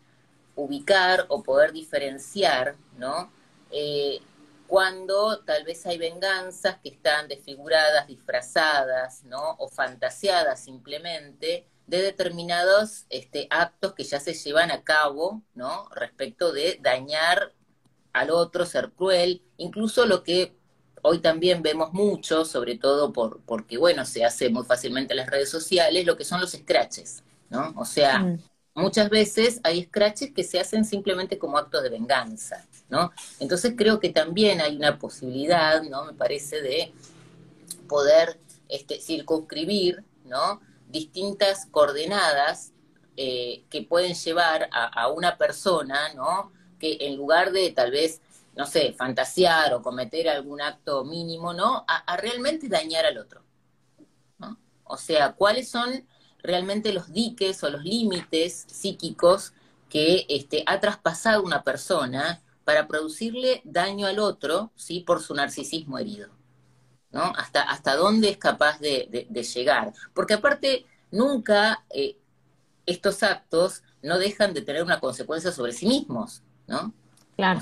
ubicar 0.56 1.26
o 1.30 1.42
poder 1.42 1.72
diferenciar 1.72 2.76
¿no? 3.00 3.32
Eh, 3.72 4.20
cuando 4.68 5.40
tal 5.40 5.64
vez 5.64 5.86
hay 5.88 5.98
venganzas 5.98 6.78
que 6.84 6.90
están 6.90 7.28
desfiguradas, 7.28 8.06
disfrazadas, 8.06 9.24
¿no? 9.24 9.56
O 9.58 9.68
fantaseadas 9.68 10.64
simplemente 10.64 11.66
de 11.88 12.02
determinados 12.04 13.06
este, 13.10 13.48
actos 13.50 13.94
que 13.94 14.04
ya 14.04 14.20
se 14.20 14.36
llevan 14.36 14.70
a 14.70 14.84
cabo, 14.84 15.42
¿no? 15.56 15.90
Respecto 15.96 16.52
de 16.52 16.78
dañar 16.82 17.54
al 18.14 18.30
otro, 18.30 18.66
ser 18.66 18.92
cruel, 18.92 19.42
incluso 19.58 20.06
lo 20.06 20.24
que 20.24 20.56
hoy 21.02 21.20
también 21.20 21.62
vemos 21.62 21.94
mucho, 21.94 22.46
sobre 22.46 22.78
todo 22.78 23.12
por, 23.14 23.42
porque, 23.42 23.78
bueno, 23.78 24.06
se 24.06 24.26
hace 24.26 24.50
muy 24.50 24.66
fácilmente 24.66 25.14
en 25.14 25.18
las 25.18 25.30
redes 25.30 25.50
sociales, 25.50 26.06
lo 26.06 26.18
que 26.18 26.26
son 26.26 26.42
los 26.42 26.52
scratches, 26.52 27.24
¿no? 27.50 27.74
O 27.76 27.86
sea, 27.86 28.20
mm. 28.20 28.40
muchas 28.76 29.10
veces 29.10 29.60
hay 29.64 29.84
scratches 29.84 30.32
que 30.32 30.44
se 30.44 30.60
hacen 30.60 30.86
simplemente 30.86 31.38
como 31.38 31.58
actos 31.58 31.84
de 31.84 31.90
venganza. 31.90 32.66
¿no? 32.90 33.12
Entonces 33.40 33.74
creo 33.78 34.00
que 34.00 34.10
también 34.10 34.62
hay 34.62 34.76
una 34.76 34.98
posibilidad, 34.98 35.82
¿no? 35.84 36.06
Me 36.06 36.14
parece 36.14 36.62
de 36.62 36.92
poder 37.88 38.40
este, 38.68 39.00
circunscribir, 39.00 40.04
¿no? 40.26 40.60
Distintas 40.90 41.68
coordenadas 41.68 42.74
eh, 43.16 43.64
que 43.70 43.84
pueden 43.84 44.16
llevar 44.16 44.70
a, 44.72 45.08
una 45.10 45.38
persona, 45.38 46.14
¿no? 46.16 46.52
Que 46.80 46.98
en 47.02 47.16
lugar 47.16 47.52
de 47.52 47.70
tal 47.72 47.92
vez, 47.92 48.22
no 48.60 48.66
sé, 48.66 48.92
fantasear 48.92 49.74
o 49.74 49.82
cometer 49.82 50.28
algún 50.28 50.60
acto 50.60 51.06
mínimo, 51.06 51.54
¿no? 51.54 51.86
A, 51.88 52.18
realmente 52.18 52.68
dañar 52.68 53.06
al 53.06 53.18
otro. 53.18 53.42
¿no? 54.38 54.60
O 54.84 54.98
sea, 54.98 55.32
¿cuáles 55.32 55.70
son 55.70 56.06
realmente 56.40 56.92
los 56.92 57.14
diques 57.14 57.64
o 57.64 57.70
los 57.70 57.86
límites 57.86 58.66
psíquicos 58.68 59.54
que 59.88 60.26
este, 60.28 60.66
ha 60.66 60.82
traspasado 60.82 61.42
una 61.42 61.64
persona 61.64 62.42
para 62.66 62.86
producirle 62.86 63.62
daño 63.64 64.08
al 64.08 64.20
otro, 64.20 64.74
¿sí? 64.76 65.00
Por 65.00 65.22
su 65.22 65.34
narcisismo 65.34 65.98
herido. 65.98 66.28
¿no? 67.12 67.32
Hasta, 67.38 67.62
hasta 67.62 67.96
dónde 67.96 68.32
es 68.32 68.38
capaz 68.38 68.78
de, 68.80 69.26
llegar. 69.56 69.94
Porque 70.14 70.34
aparte, 70.34 70.86
nunca 71.12 71.86
eh, 71.92 72.18
estos 72.86 73.24
actos 73.24 73.84
no 74.04 74.20
dejan 74.20 74.54
de 74.54 74.64
tener 74.64 74.84
una 74.84 75.00
consecuencia 75.00 75.54
sobre 75.54 75.72
sí 75.72 75.86
mismos, 75.86 76.44
¿no? 76.68 76.94
Claro. 77.38 77.62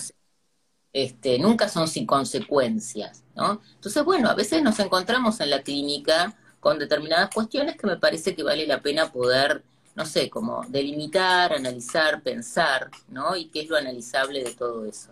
Este, 0.94 1.38
nunca 1.38 1.70
son 1.70 1.88
sin 1.88 2.06
consecuencias, 2.06 3.24
¿no? 3.36 3.62
Entonces, 3.76 4.04
bueno, 4.04 4.30
a 4.30 4.34
veces 4.34 4.64
nos 4.64 4.80
encontramos 4.80 5.40
en 5.42 5.50
la 5.50 5.62
clínica 5.62 6.36
con 6.60 6.80
determinadas 6.80 7.30
cuestiones 7.34 7.78
que 7.78 7.88
me 7.88 7.98
parece 7.98 8.36
que 8.36 8.44
vale 8.44 8.66
la 8.66 8.82
pena 8.82 9.12
poder, 9.12 9.64
no 9.96 10.06
sé, 10.06 10.30
como 10.30 10.64
delimitar, 10.68 11.54
analizar, 11.54 12.22
pensar, 12.22 12.90
¿no? 13.10 13.36
Y 13.36 13.46
qué 13.46 13.62
es 13.62 13.70
lo 13.70 13.78
analizable 13.78 14.44
de 14.44 14.54
todo 14.54 14.86
eso. 14.86 15.12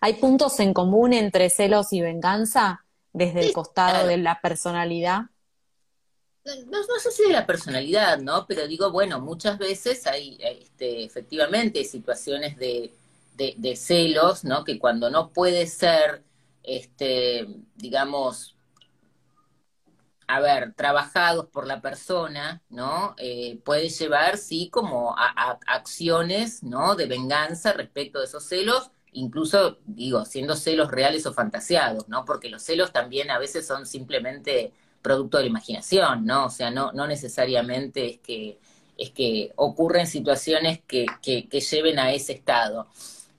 ¿Hay 0.00 0.14
puntos 0.14 0.60
en 0.60 0.72
común 0.72 1.12
entre 1.12 1.50
celos 1.50 1.92
y 1.92 2.00
venganza 2.00 2.84
desde 3.12 3.40
el 3.40 3.52
costado 3.52 4.06
de 4.06 4.16
la 4.16 4.40
personalidad? 4.40 5.22
No, 6.44 6.98
sé 6.98 7.10
si 7.10 7.24
de 7.24 7.32
la 7.32 7.46
personalidad, 7.46 8.18
¿no? 8.18 8.46
Pero 8.46 8.66
digo, 8.66 8.90
bueno, 8.90 9.20
muchas 9.20 9.58
veces 9.58 10.06
hay 10.06 10.38
este, 10.40 11.04
efectivamente 11.04 11.84
situaciones 11.84 12.56
de, 12.56 12.92
de, 13.36 13.76
celos, 13.76 14.44
¿no? 14.44 14.64
Que 14.64 14.78
cuando 14.78 15.10
no 15.10 15.30
puede 15.30 15.66
ser, 15.66 16.24
este, 16.62 17.46
digamos, 17.76 18.56
a 20.28 20.40
ver, 20.40 20.72
trabajados 20.74 21.46
por 21.46 21.66
la 21.66 21.80
persona, 21.80 22.62
¿no? 22.70 23.14
Eh, 23.18 23.60
puede 23.64 23.88
llevar, 23.88 24.38
sí, 24.38 24.70
como 24.70 25.14
a, 25.16 25.58
acciones, 25.66 26.62
¿no? 26.62 26.94
De 26.94 27.06
venganza 27.06 27.72
respecto 27.72 28.18
de 28.18 28.26
esos 28.26 28.44
celos, 28.44 28.90
incluso, 29.12 29.78
digo, 29.84 30.24
siendo 30.24 30.56
celos 30.56 30.90
reales 30.90 31.26
o 31.26 31.34
fantaseados, 31.34 32.08
¿no? 32.08 32.24
Porque 32.24 32.48
los 32.48 32.62
celos 32.62 32.92
también 32.92 33.30
a 33.30 33.38
veces 33.38 33.66
son 33.66 33.86
simplemente 33.86 34.72
producto 35.02 35.36
de 35.36 35.44
la 35.44 35.50
imaginación, 35.50 36.24
¿no? 36.24 36.46
O 36.46 36.50
sea, 36.50 36.70
no, 36.70 36.92
no 36.92 37.06
necesariamente 37.06 38.06
es 38.06 38.18
que, 38.20 38.58
es 38.96 39.10
que 39.10 39.52
ocurren 39.56 40.06
situaciones 40.06 40.80
que, 40.86 41.06
que, 41.20 41.60
lleven 41.60 41.98
a 41.98 42.12
ese 42.12 42.32
estado. 42.32 42.86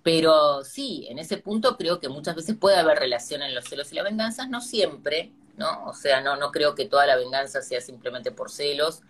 Pero 0.04 0.64
sí, 0.64 1.08
en 1.10 1.18
ese 1.18 1.38
punto 1.38 1.78
creo 1.78 2.00
que 2.00 2.10
muchas 2.10 2.36
veces 2.36 2.58
puede 2.58 2.78
haber 2.78 3.00
relación 3.00 3.42
en 3.42 3.56
los 3.56 3.66
celos 3.66 3.92
y 3.92 3.96
las 3.96 4.04
venganzas, 4.04 4.50
no 4.50 4.62
siempre, 4.62 5.32
¿no? 5.58 5.86
O 5.86 5.94
sea, 5.94 6.22
no, 6.22 6.36
no 6.36 6.52
creo 6.52 6.76
que 6.76 6.86
toda 6.86 7.08
la 7.08 7.16
venganza 7.16 7.62
sea 7.62 7.80
simplemente 7.82 8.32
por 8.32 8.52
celos, 8.52 9.02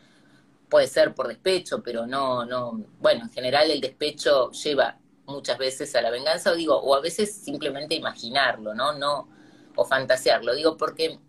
puede 0.69 0.87
ser 0.87 1.15
por 1.15 1.27
despecho, 1.27 1.81
pero 1.83 2.05
no, 2.07 2.45
no, 2.45 2.83
bueno, 2.99 3.23
en 3.23 3.31
general 3.31 3.71
el 3.71 3.81
despecho 3.81 4.51
lleva 4.51 4.97
muchas 5.25 5.57
veces 5.57 5.95
a 5.95 6.01
la 6.01 6.11
venganza, 6.11 6.51
o 6.51 6.55
digo, 6.55 6.77
o 6.79 6.95
a 6.95 7.01
veces 7.01 7.33
simplemente 7.35 7.95
imaginarlo, 7.95 8.73
¿no? 8.75 8.93
No, 8.93 9.29
o 9.75 9.85
fantasearlo, 9.85 10.53
digo, 10.53 10.77
porque 10.77 11.19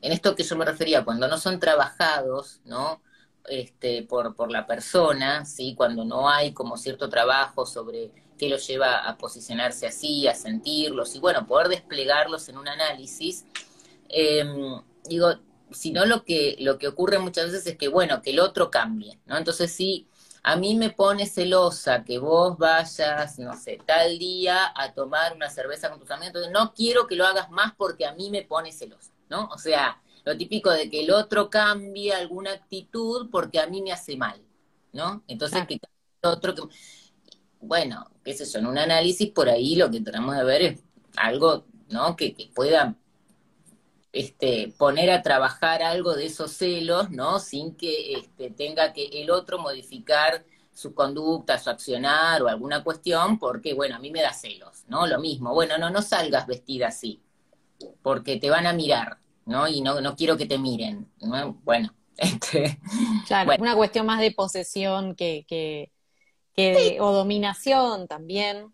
en 0.00 0.12
esto 0.12 0.34
que 0.34 0.42
yo 0.42 0.56
me 0.56 0.64
refería, 0.64 1.04
cuando 1.04 1.28
no 1.28 1.38
son 1.38 1.60
trabajados, 1.60 2.60
¿no? 2.64 3.02
Este, 3.46 4.02
por, 4.04 4.34
por 4.34 4.50
la 4.50 4.66
persona, 4.66 5.44
¿sí? 5.44 5.74
Cuando 5.76 6.04
no 6.04 6.28
hay 6.30 6.52
como 6.52 6.76
cierto 6.76 7.08
trabajo 7.10 7.66
sobre 7.66 8.10
qué 8.38 8.48
lo 8.48 8.56
lleva 8.56 9.08
a 9.08 9.16
posicionarse 9.18 9.86
así, 9.86 10.26
a 10.28 10.34
sentirlos, 10.34 11.14
y 11.14 11.20
bueno, 11.20 11.46
poder 11.46 11.68
desplegarlos 11.68 12.48
en 12.48 12.58
un 12.58 12.68
análisis, 12.68 13.44
em, 14.08 14.80
digo, 15.08 15.34
si 15.70 15.92
no 15.92 16.06
lo 16.06 16.24
que, 16.24 16.56
lo 16.60 16.78
que 16.78 16.88
ocurre 16.88 17.18
muchas 17.18 17.46
veces 17.46 17.66
es 17.66 17.76
que, 17.76 17.88
bueno, 17.88 18.22
que 18.22 18.30
el 18.30 18.40
otro 18.40 18.70
cambie, 18.70 19.18
¿no? 19.26 19.36
Entonces 19.36 19.72
sí, 19.72 20.08
a 20.42 20.56
mí 20.56 20.74
me 20.76 20.90
pone 20.90 21.26
celosa 21.26 22.04
que 22.04 22.18
vos 22.18 22.58
vayas, 22.58 23.38
no 23.38 23.56
sé, 23.56 23.80
tal 23.86 24.18
día 24.18 24.72
a 24.76 24.92
tomar 24.92 25.34
una 25.34 25.50
cerveza 25.50 25.90
con 25.90 26.00
tus 26.00 26.10
amigos, 26.10 26.28
entonces 26.28 26.52
no 26.52 26.74
quiero 26.74 27.06
que 27.06 27.16
lo 27.16 27.26
hagas 27.26 27.50
más 27.50 27.72
porque 27.76 28.06
a 28.06 28.12
mí 28.14 28.30
me 28.30 28.42
pone 28.42 28.72
celosa. 28.72 29.14
¿no? 29.28 29.48
O 29.52 29.58
sea, 29.58 30.00
lo 30.24 30.36
típico 30.36 30.70
de 30.70 30.90
que 30.90 31.02
el 31.04 31.10
otro 31.10 31.50
cambie 31.50 32.12
alguna 32.12 32.52
actitud 32.52 33.28
porque 33.30 33.60
a 33.60 33.66
mí 33.66 33.82
me 33.82 33.92
hace 33.92 34.16
mal, 34.16 34.40
¿no? 34.92 35.22
Entonces, 35.26 35.66
que 35.66 35.74
el 35.74 35.80
otro 36.22 36.54
que... 36.54 36.62
Bueno, 37.66 38.10
qué 38.24 38.34
sé 38.34 38.44
yo, 38.44 38.58
en 38.58 38.66
un 38.66 38.78
análisis 38.78 39.30
por 39.30 39.48
ahí 39.48 39.76
lo 39.76 39.90
que 39.90 40.00
tenemos 40.00 40.36
de 40.36 40.44
ver 40.44 40.62
es 40.62 40.80
algo, 41.16 41.64
¿no? 41.88 42.16
Que, 42.16 42.34
pueda 42.54 42.94
este, 44.12 44.72
poner 44.76 45.10
a 45.10 45.22
trabajar 45.22 45.82
algo 45.82 46.14
de 46.14 46.26
esos 46.26 46.52
celos, 46.52 47.10
¿no? 47.10 47.40
Sin 47.40 47.74
que 47.74 48.14
este, 48.14 48.50
tenga 48.50 48.92
que 48.92 49.06
el 49.06 49.30
otro 49.30 49.58
modificar 49.58 50.44
su 50.72 50.94
conducta, 50.94 51.58
su 51.58 51.70
accionar 51.70 52.42
o 52.42 52.48
alguna 52.48 52.82
cuestión, 52.84 53.38
porque, 53.38 53.74
bueno, 53.74 53.96
a 53.96 53.98
mí 53.98 54.10
me 54.10 54.22
da 54.22 54.32
celos, 54.32 54.84
¿no? 54.88 55.06
Lo 55.06 55.20
mismo, 55.20 55.54
bueno, 55.54 55.78
no, 55.78 55.90
no 55.90 56.02
salgas 56.02 56.46
vestida 56.46 56.88
así, 56.88 57.20
porque 58.02 58.38
te 58.38 58.50
van 58.50 58.66
a 58.66 58.72
mirar, 58.72 59.18
¿no? 59.46 59.68
Y 59.68 59.80
no, 59.80 60.00
no 60.00 60.16
quiero 60.16 60.36
que 60.36 60.46
te 60.46 60.58
miren. 60.58 61.08
Bueno, 61.62 61.94
este, 62.16 62.78
claro, 63.26 63.52
una 63.58 63.76
cuestión 63.76 64.06
más 64.06 64.20
de 64.20 64.32
posesión 64.32 65.14
que, 65.14 65.44
que, 65.48 65.93
que 66.54 66.98
o 67.00 67.12
dominación 67.12 68.06
también. 68.06 68.72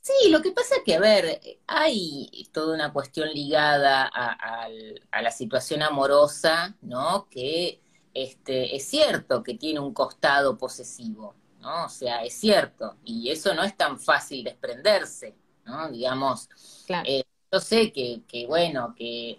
Sí, 0.00 0.30
lo 0.30 0.42
que 0.42 0.50
pasa 0.50 0.76
es 0.76 0.82
que, 0.84 0.96
a 0.96 1.00
ver, 1.00 1.40
hay 1.68 2.48
toda 2.52 2.74
una 2.74 2.92
cuestión 2.92 3.28
ligada 3.28 4.10
a, 4.12 4.66
a, 5.12 5.22
la 5.22 5.30
situación 5.30 5.80
amorosa, 5.82 6.76
¿no? 6.80 7.28
Que 7.30 7.80
este, 8.12 8.74
es 8.74 8.84
cierto 8.84 9.44
que 9.44 9.54
tiene 9.54 9.78
un 9.78 9.94
costado 9.94 10.58
posesivo, 10.58 11.36
¿no? 11.60 11.84
O 11.84 11.88
sea, 11.88 12.24
es 12.24 12.34
cierto, 12.34 12.96
y 13.04 13.30
eso 13.30 13.54
no 13.54 13.62
es 13.62 13.76
tan 13.76 14.00
fácil 14.00 14.42
desprenderse, 14.42 15.36
¿no? 15.64 15.88
Digamos, 15.88 16.48
claro. 16.84 17.08
Eh, 17.08 17.22
yo 17.52 17.60
sé 17.60 17.92
que, 17.92 18.22
que, 18.26 18.46
bueno, 18.46 18.94
que 18.96 19.38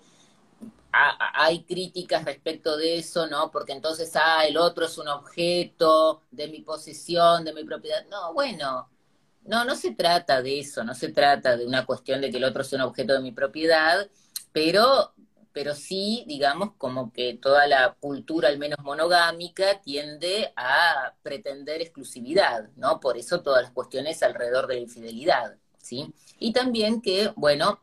hay 0.93 1.63
críticas 1.63 2.23
respecto 2.23 2.77
de 2.77 2.97
eso, 2.99 3.27
¿no? 3.27 3.49
Porque 3.51 3.73
entonces, 3.73 4.11
ah, 4.15 4.45
el 4.45 4.57
otro 4.57 4.85
es 4.85 4.97
un 4.97 5.07
objeto 5.07 6.21
de 6.31 6.47
mi 6.47 6.61
posesión, 6.61 7.43
de 7.43 7.53
mi 7.53 7.63
propiedad. 7.63 8.05
No, 8.09 8.33
bueno, 8.33 8.89
no, 9.45 9.65
no 9.65 9.75
se 9.75 9.93
trata 9.95 10.41
de 10.41 10.59
eso, 10.59 10.83
no 10.83 10.93
se 10.93 11.09
trata 11.09 11.57
de 11.57 11.65
una 11.65 11.85
cuestión 11.85 12.21
de 12.21 12.29
que 12.29 12.37
el 12.37 12.43
otro 12.43 12.61
es 12.61 12.71
un 12.73 12.81
objeto 12.81 13.13
de 13.13 13.21
mi 13.21 13.31
propiedad, 13.31 14.07
pero, 14.51 15.13
pero 15.51 15.75
sí, 15.75 16.23
digamos, 16.27 16.73
como 16.77 17.11
que 17.11 17.33
toda 17.41 17.67
la 17.67 17.95
cultura, 17.99 18.49
al 18.49 18.59
menos 18.59 18.79
monogámica, 18.83 19.81
tiende 19.81 20.53
a 20.55 21.15
pretender 21.23 21.81
exclusividad, 21.81 22.69
¿no? 22.75 22.99
Por 22.99 23.17
eso 23.17 23.41
todas 23.41 23.63
las 23.63 23.71
cuestiones 23.71 24.21
alrededor 24.23 24.67
de 24.67 24.75
la 24.75 24.81
infidelidad, 24.81 25.57
¿sí? 25.77 26.13
Y 26.39 26.53
también 26.53 27.01
que, 27.01 27.33
bueno, 27.35 27.81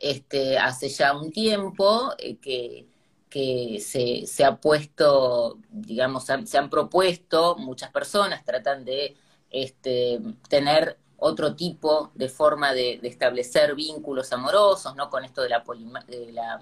este, 0.00 0.58
hace 0.58 0.88
ya 0.88 1.16
un 1.16 1.30
tiempo 1.30 2.12
eh, 2.18 2.36
que, 2.36 2.86
que 3.28 3.80
se, 3.80 4.26
se, 4.26 4.44
ha 4.44 4.56
puesto, 4.56 5.58
digamos, 5.70 6.24
se 6.24 6.58
han 6.58 6.70
propuesto, 6.70 7.56
muchas 7.56 7.90
personas 7.90 8.44
tratan 8.44 8.84
de 8.84 9.16
este, 9.50 10.20
tener 10.48 10.98
otro 11.18 11.54
tipo 11.56 12.10
de 12.14 12.28
forma 12.28 12.72
de, 12.74 13.00
establecer 13.02 13.74
vínculos 13.74 14.32
amorosos, 14.32 14.94
¿no? 14.96 15.08
Con 15.10 15.24
esto 15.24 15.42
de 15.42 15.48
la, 15.48 15.64
de 16.06 16.32
la 16.32 16.60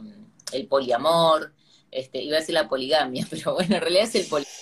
el 0.52 0.66
poliamor, 0.68 1.52
este, 1.90 2.22
iba 2.22 2.36
a 2.36 2.40
decir 2.40 2.54
la 2.54 2.68
poligamia, 2.68 3.26
pero 3.30 3.54
bueno, 3.54 3.76
en 3.76 3.80
realidad 3.80 4.04
es 4.04 4.14
el 4.14 4.26
poliamor. 4.26 4.54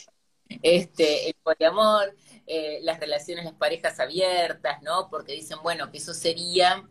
Este, 0.63 1.29
el 1.29 1.35
poliamor, 1.43 2.15
eh, 2.47 2.81
las 2.83 3.01
relaciones, 3.01 3.45
las 3.45 3.55
parejas 3.55 4.01
abiertas, 4.01 4.83
¿no? 4.83 5.09
Porque 5.09 5.33
dicen, 5.33 5.59
bueno, 5.63 5.91
que 5.91 5.99
eso 5.99 6.13
sería 6.13 6.87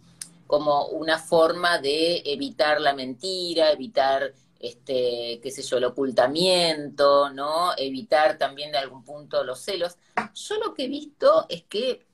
como 0.51 0.87
una 0.87 1.17
forma 1.17 1.79
de 1.79 2.23
evitar 2.25 2.81
la 2.81 2.93
mentira, 2.93 3.71
evitar 3.71 4.33
este, 4.59 5.39
qué 5.41 5.49
sé 5.49 5.61
yo, 5.61 5.77
el 5.77 5.85
ocultamiento, 5.85 7.29
¿no? 7.29 7.71
Evitar 7.77 8.37
también 8.37 8.69
de 8.73 8.79
algún 8.79 9.05
punto 9.05 9.45
los 9.45 9.61
celos. 9.61 9.95
Yo 10.35 10.55
lo 10.57 10.73
que 10.73 10.83
he 10.83 10.87
visto 10.89 11.45
es 11.47 11.63
que 11.63 12.05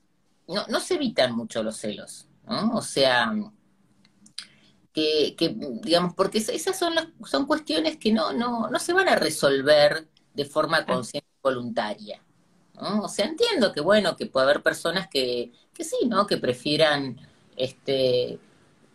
no, 0.50 0.68
no 0.68 0.80
se 0.80 0.94
evitan 0.94 1.36
mucho 1.36 1.64
los 1.64 1.78
celos, 1.78 2.28
¿no? 2.48 2.76
O 2.76 2.82
sea, 2.84 3.34
que, 4.94 5.36
que 5.36 5.58
digamos, 5.82 6.14
porque 6.14 6.38
esas 6.38 6.78
son, 6.78 6.94
las, 6.94 7.08
son 7.26 7.48
cuestiones 7.48 7.98
que 7.98 8.14
no, 8.14 8.34
no, 8.34 8.70
no 8.70 8.78
se 8.78 8.94
van 8.94 9.10
a 9.10 9.16
resolver 9.16 10.08
de 10.36 10.46
forma 10.46 10.86
consciente 10.86 11.28
y 11.28 11.42
voluntaria. 11.42 12.24
¿no? 12.76 13.02
O 13.02 13.10
sea, 13.10 13.26
entiendo 13.26 13.74
que 13.74 13.82
bueno, 13.82 14.16
que 14.16 14.28
puede 14.28 14.44
haber 14.44 14.62
personas 14.62 15.08
que, 15.08 15.52
que 15.74 15.84
sí, 15.84 16.06
¿no? 16.08 16.28
Que 16.28 16.38
prefieran 16.38 17.18
este, 17.58 18.40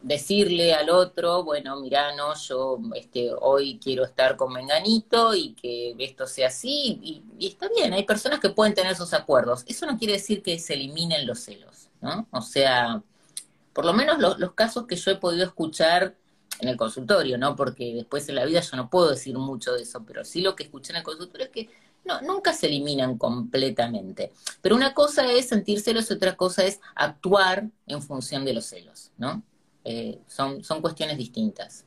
decirle 0.02 0.74
al 0.74 0.90
otro, 0.90 1.44
bueno, 1.44 1.80
mira, 1.80 2.14
no, 2.14 2.34
yo 2.34 2.78
este, 2.94 3.30
hoy 3.40 3.78
quiero 3.82 4.04
estar 4.04 4.36
con 4.36 4.52
Menganito 4.52 5.34
y 5.34 5.52
que 5.54 5.94
esto 5.98 6.26
sea 6.26 6.48
así, 6.48 7.22
y, 7.38 7.46
está 7.46 7.68
bien, 7.68 7.92
hay 7.92 8.04
personas 8.04 8.40
que 8.40 8.50
pueden 8.50 8.74
tener 8.74 8.92
esos 8.92 9.12
acuerdos. 9.12 9.64
Eso 9.66 9.86
no 9.86 9.98
quiere 9.98 10.14
decir 10.14 10.42
que 10.42 10.58
se 10.58 10.74
eliminen 10.74 11.26
los 11.26 11.40
celos, 11.40 11.88
¿no? 12.00 12.26
O 12.30 12.40
sea, 12.40 13.02
por 13.72 13.84
lo 13.84 13.92
menos 13.92 14.18
los 14.38 14.52
casos 14.54 14.86
que 14.86 14.96
yo 14.96 15.10
he 15.10 15.16
podido 15.16 15.44
escuchar 15.44 16.14
en 16.60 16.68
el 16.68 16.76
consultorio, 16.76 17.38
¿no? 17.38 17.56
Porque 17.56 17.94
después 17.94 18.28
en 18.28 18.36
la 18.36 18.44
vida 18.44 18.60
yo 18.60 18.76
no 18.76 18.90
puedo 18.90 19.10
decir 19.10 19.36
mucho 19.36 19.72
de 19.74 19.82
eso, 19.82 20.04
pero 20.06 20.24
sí 20.24 20.40
lo 20.40 20.54
que 20.54 20.64
escuché 20.64 20.92
en 20.92 20.98
el 20.98 21.02
consultorio 21.02 21.46
es 21.46 21.52
que 21.52 21.68
no, 22.04 22.20
nunca 22.22 22.52
se 22.52 22.66
eliminan 22.66 23.16
completamente. 23.18 24.32
Pero 24.60 24.76
una 24.76 24.94
cosa 24.94 25.30
es 25.30 25.48
sentir 25.48 25.80
celos 25.80 26.10
y 26.10 26.14
otra 26.14 26.36
cosa 26.36 26.64
es 26.64 26.80
actuar 26.94 27.68
en 27.86 28.02
función 28.02 28.44
de 28.44 28.54
los 28.54 28.66
celos, 28.66 29.12
¿no? 29.16 29.42
Eh, 29.84 30.20
son, 30.26 30.62
son 30.64 30.80
cuestiones 30.80 31.16
distintas. 31.18 31.84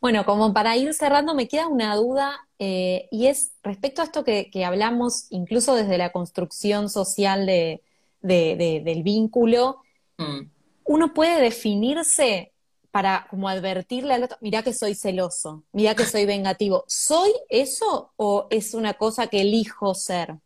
Bueno, 0.00 0.24
como 0.24 0.52
para 0.52 0.76
ir 0.76 0.94
cerrando, 0.94 1.34
me 1.34 1.48
queda 1.48 1.66
una 1.66 1.96
duda 1.96 2.46
eh, 2.58 3.08
y 3.10 3.26
es 3.26 3.52
respecto 3.62 4.00
a 4.00 4.04
esto 4.04 4.24
que, 4.24 4.50
hablamos 4.64 5.26
incluso 5.30 5.74
desde 5.74 5.98
la 5.98 6.12
construcción 6.12 6.88
social 6.88 7.46
de, 7.46 7.82
del 8.20 9.02
vínculo. 9.02 9.78
Mm. 10.18 10.50
Uno 10.84 11.14
puede 11.14 11.40
definirse 11.40 12.51
para 12.92 13.26
como 13.30 13.48
advertirle 13.48 14.14
al 14.14 14.24
otro, 14.24 14.36
mirá 14.40 14.62
que 14.62 14.72
soy 14.74 14.94
celoso, 14.94 15.64
mirá 15.72 15.94
que 15.94 16.04
soy 16.04 16.26
vengativo. 16.26 16.84
¿Soy 16.86 17.32
eso 17.48 18.12
o 18.16 18.46
es 18.50 18.74
una 18.74 18.94
cosa 18.94 19.26
que 19.26 19.40
elijo 19.40 19.94
ser 19.94 20.36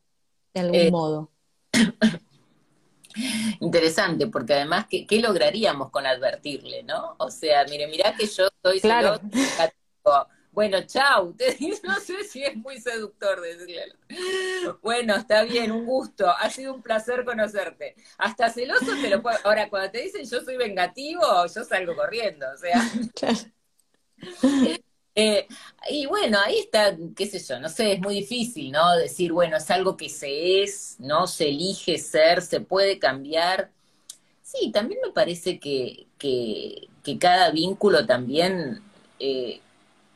de 0.55 0.61
algún 0.61 0.77
eh, 0.77 0.91
modo? 0.91 1.31
Interesante, 3.61 4.29
porque 4.29 4.55
además, 4.55 4.87
¿qué, 4.89 5.07
lograríamos 5.21 5.91
con 5.91 6.07
advertirle, 6.07 6.85
no? 6.85 7.17
O 7.19 7.31
sea, 7.31 7.65
mire, 7.65 7.89
mirá 7.89 8.15
que 8.15 8.27
yo 8.27 8.47
soy 8.63 8.79
celoso, 8.79 9.21
bueno, 10.57 10.81
chau, 10.87 11.37
no 11.85 12.01
sé 12.01 12.25
si 12.25 12.43
es 12.43 12.57
muy 12.57 12.81
seductor 12.81 13.43
decirle. 13.43 13.93
Bueno, 14.81 15.15
está 15.15 15.43
bien, 15.43 15.71
un 15.71 15.85
gusto, 15.85 16.31
ha 16.31 16.49
sido 16.49 16.73
un 16.73 16.81
placer 16.81 17.27
conocerte. 17.27 17.95
Hasta 18.17 18.49
celoso 18.49 18.87
te 19.03 19.11
lo 19.11 19.21
puedo. 19.21 19.37
Ahora, 19.45 19.69
cuando 19.69 19.91
te 19.91 20.01
dicen 20.01 20.25
yo 20.25 20.41
soy 20.41 20.57
vengativo, 20.57 21.21
yo 21.55 21.63
salgo 21.63 21.95
corriendo, 21.95 22.47
o 22.55 22.57
sea. 22.57 22.81
Eh, 25.19 25.49
y 25.89 26.05
bueno, 26.05 26.39
ahí 26.39 26.59
está, 26.59 26.95
qué 27.17 27.25
sé 27.25 27.39
yo, 27.39 27.59
no 27.59 27.71
sé, 27.71 27.93
es 27.93 28.01
muy 28.01 28.17
difícil, 28.17 28.71
¿no? 28.71 28.97
Decir, 28.97 29.33
bueno, 29.33 29.57
es 29.57 29.71
algo 29.71 29.97
que 29.97 30.11
se 30.11 30.63
es, 30.63 30.97
¿no? 30.99 31.27
Se 31.27 31.49
elige 31.49 31.97
ser, 31.97 32.43
se 32.43 32.61
puede 32.61 32.99
cambiar. 32.99 33.71
Sí, 34.43 34.71
también 34.73 35.01
me 35.03 35.13
parece 35.13 35.59
que, 35.59 36.07
que, 36.19 36.89
que 37.03 37.19
cada 37.19 37.51
vínculo 37.51 38.05
también 38.05 38.83
eh, 39.19 39.63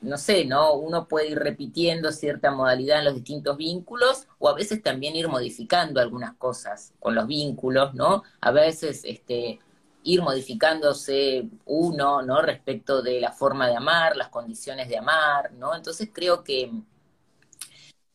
no 0.01 0.17
sé, 0.17 0.45
¿no? 0.45 0.75
Uno 0.75 1.07
puede 1.07 1.29
ir 1.29 1.39
repitiendo 1.39 2.11
cierta 2.13 2.51
modalidad 2.51 3.01
en 3.01 3.05
los 3.07 3.15
distintos 3.15 3.57
vínculos 3.57 4.27
o 4.39 4.49
a 4.49 4.55
veces 4.55 4.83
también 4.83 5.15
ir 5.17 5.29
modificando 5.29 6.01
algunas 6.01 6.35
cosas 6.37 6.95
con 6.99 7.15
los 7.15 7.27
vínculos, 7.27 7.95
¿no? 7.95 8.23
A 8.41 8.51
veces 8.51 9.03
este, 9.05 9.59
ir 10.03 10.23
modificándose 10.23 11.49
uno, 11.67 12.23
¿no? 12.23 12.41
Respecto 12.43 13.03
de 13.03 13.21
la 13.21 13.33
forma 13.33 13.69
de 13.69 13.77
amar, 13.77 14.17
las 14.17 14.29
condiciones 14.29 14.89
de 14.89 14.99
amar, 14.99 15.53
¿no? 15.53 15.75
Entonces 15.75 16.09
creo 16.13 16.43
que 16.43 16.71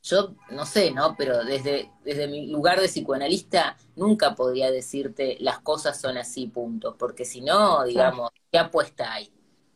yo, 0.02 0.36
no 0.52 0.66
sé, 0.66 0.92
¿no? 0.92 1.16
Pero 1.18 1.44
desde, 1.44 1.92
desde 2.04 2.28
mi 2.28 2.48
lugar 2.48 2.80
de 2.80 2.88
psicoanalista 2.88 3.76
nunca 3.96 4.36
podría 4.36 4.72
decirte 4.72 5.38
las 5.40 5.60
cosas 5.60 6.00
son 6.00 6.18
así, 6.18 6.48
punto, 6.48 6.96
porque 6.98 7.26
si 7.26 7.42
no, 7.42 7.84
digamos, 7.84 8.32
¿qué 8.52 8.60
apuesta 8.60 9.14
hay? 9.14 9.32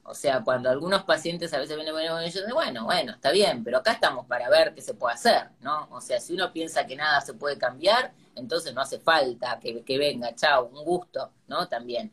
O 0.09 0.15
sea, 0.15 0.41
cuando 0.43 0.71
algunos 0.71 1.03
pacientes 1.03 1.53
a 1.53 1.59
veces 1.59 1.75
vienen 1.75 1.93
con 1.93 2.23
ellos, 2.23 2.43
bueno, 2.51 2.85
bueno, 2.85 3.11
está 3.11 3.29
bien, 3.29 3.63
pero 3.63 3.77
acá 3.77 3.91
estamos 3.91 4.25
para 4.25 4.49
ver 4.49 4.73
qué 4.73 4.81
se 4.81 4.95
puede 4.95 5.13
hacer, 5.13 5.49
¿no? 5.61 5.87
O 5.91 6.01
sea, 6.01 6.19
si 6.19 6.33
uno 6.33 6.51
piensa 6.51 6.87
que 6.87 6.95
nada 6.95 7.21
se 7.21 7.35
puede 7.35 7.59
cambiar, 7.59 8.11
entonces 8.35 8.73
no 8.73 8.81
hace 8.81 8.99
falta 8.99 9.59
que, 9.61 9.83
que 9.83 9.97
venga, 9.99 10.33
chao, 10.33 10.65
un 10.73 10.83
gusto, 10.83 11.31
¿no? 11.45 11.67
También. 11.67 12.11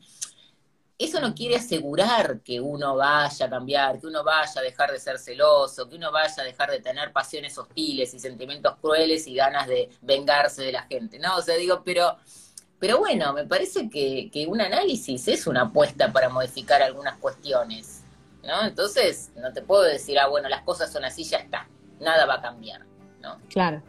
Eso 0.95 1.19
no 1.19 1.33
quiere 1.33 1.55
asegurar 1.55 2.41
que 2.41 2.61
uno 2.61 2.95
vaya 2.95 3.47
a 3.47 3.49
cambiar, 3.49 3.99
que 3.99 4.05
uno 4.05 4.23
vaya 4.23 4.61
a 4.61 4.63
dejar 4.63 4.91
de 4.91 4.99
ser 4.99 5.17
celoso, 5.17 5.89
que 5.89 5.95
uno 5.95 6.11
vaya 6.11 6.43
a 6.43 6.45
dejar 6.45 6.69
de 6.69 6.79
tener 6.79 7.11
pasiones 7.11 7.57
hostiles 7.57 8.13
y 8.13 8.19
sentimientos 8.19 8.75
crueles 8.79 9.25
y 9.25 9.33
ganas 9.33 9.65
de 9.65 9.89
vengarse 10.01 10.61
de 10.61 10.71
la 10.71 10.83
gente, 10.83 11.17
¿no? 11.17 11.35
O 11.37 11.41
sea, 11.41 11.55
digo, 11.55 11.81
pero 11.83 12.15
pero 12.79 12.99
bueno, 12.99 13.33
me 13.33 13.45
parece 13.45 13.89
que, 13.89 14.45
un 14.47 14.61
análisis 14.61 15.27
es 15.27 15.47
una 15.47 15.63
apuesta 15.63 16.11
para 16.11 16.29
modificar 16.29 16.81
algunas 16.81 17.17
cuestiones, 17.17 18.03
¿no? 18.43 18.65
Entonces, 18.65 19.31
no 19.35 19.51
te 19.51 19.61
puedo 19.61 19.83
decir, 19.83 20.19
ah, 20.19 20.27
bueno, 20.27 20.47
las 20.47 20.61
cosas 20.61 20.91
son 20.91 21.03
así, 21.03 21.23
ya 21.23 21.37
está, 21.37 21.67
nada 21.99 22.25
va 22.25 22.35
a 22.35 22.41
cambiar, 22.41 22.81
¿no? 23.21 23.37
Claro. 23.49 23.81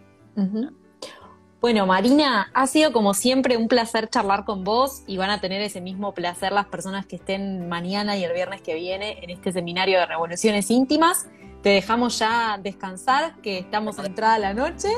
Bueno, 1.61 1.87
Marina, 1.87 2.51
ha 2.55 2.67
sido 2.67 2.93
como 2.93 3.15
siempre 3.15 3.57
un 3.57 3.69
placer 3.69 4.09
charlar 4.09 4.45
con 4.45 4.63
vos 4.65 5.03
y 5.07 5.17
van 5.17 5.31
a 5.31 5.41
tener 5.41 5.61
ese 5.61 5.81
mismo 5.81 6.15
placer 6.15 6.53
las 6.53 6.67
personas 6.67 7.05
que 7.05 7.17
estén 7.17 7.69
mañana 7.69 8.17
y 8.17 8.25
el 8.25 8.33
viernes 8.33 8.63
que 8.63 8.75
viene 8.75 9.19
en 9.23 9.31
este 9.31 9.53
seminario 9.53 9.99
de 9.99 10.07
revoluciones 10.07 10.71
íntimas. 10.71 11.27
Te 11.63 11.71
dejamos 11.71 12.19
ya 12.21 12.59
descansar, 12.63 13.35
que 13.43 13.59
estamos 13.59 13.99
entrada 13.99 14.39
la 14.39 14.55
noche 14.55 14.89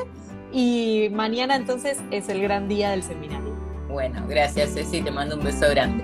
y 0.53 1.09
mañana 1.11 1.55
entonces 1.55 1.97
es 2.11 2.29
el 2.29 2.41
gran 2.41 2.67
día 2.67 2.91
del 2.91 3.01
seminario. 3.01 3.60
Bueno, 3.91 4.25
gracias 4.27 4.73
Ceci, 4.73 5.01
te 5.01 5.11
mando 5.11 5.35
un 5.35 5.43
beso 5.43 5.69
grande. 5.69 6.03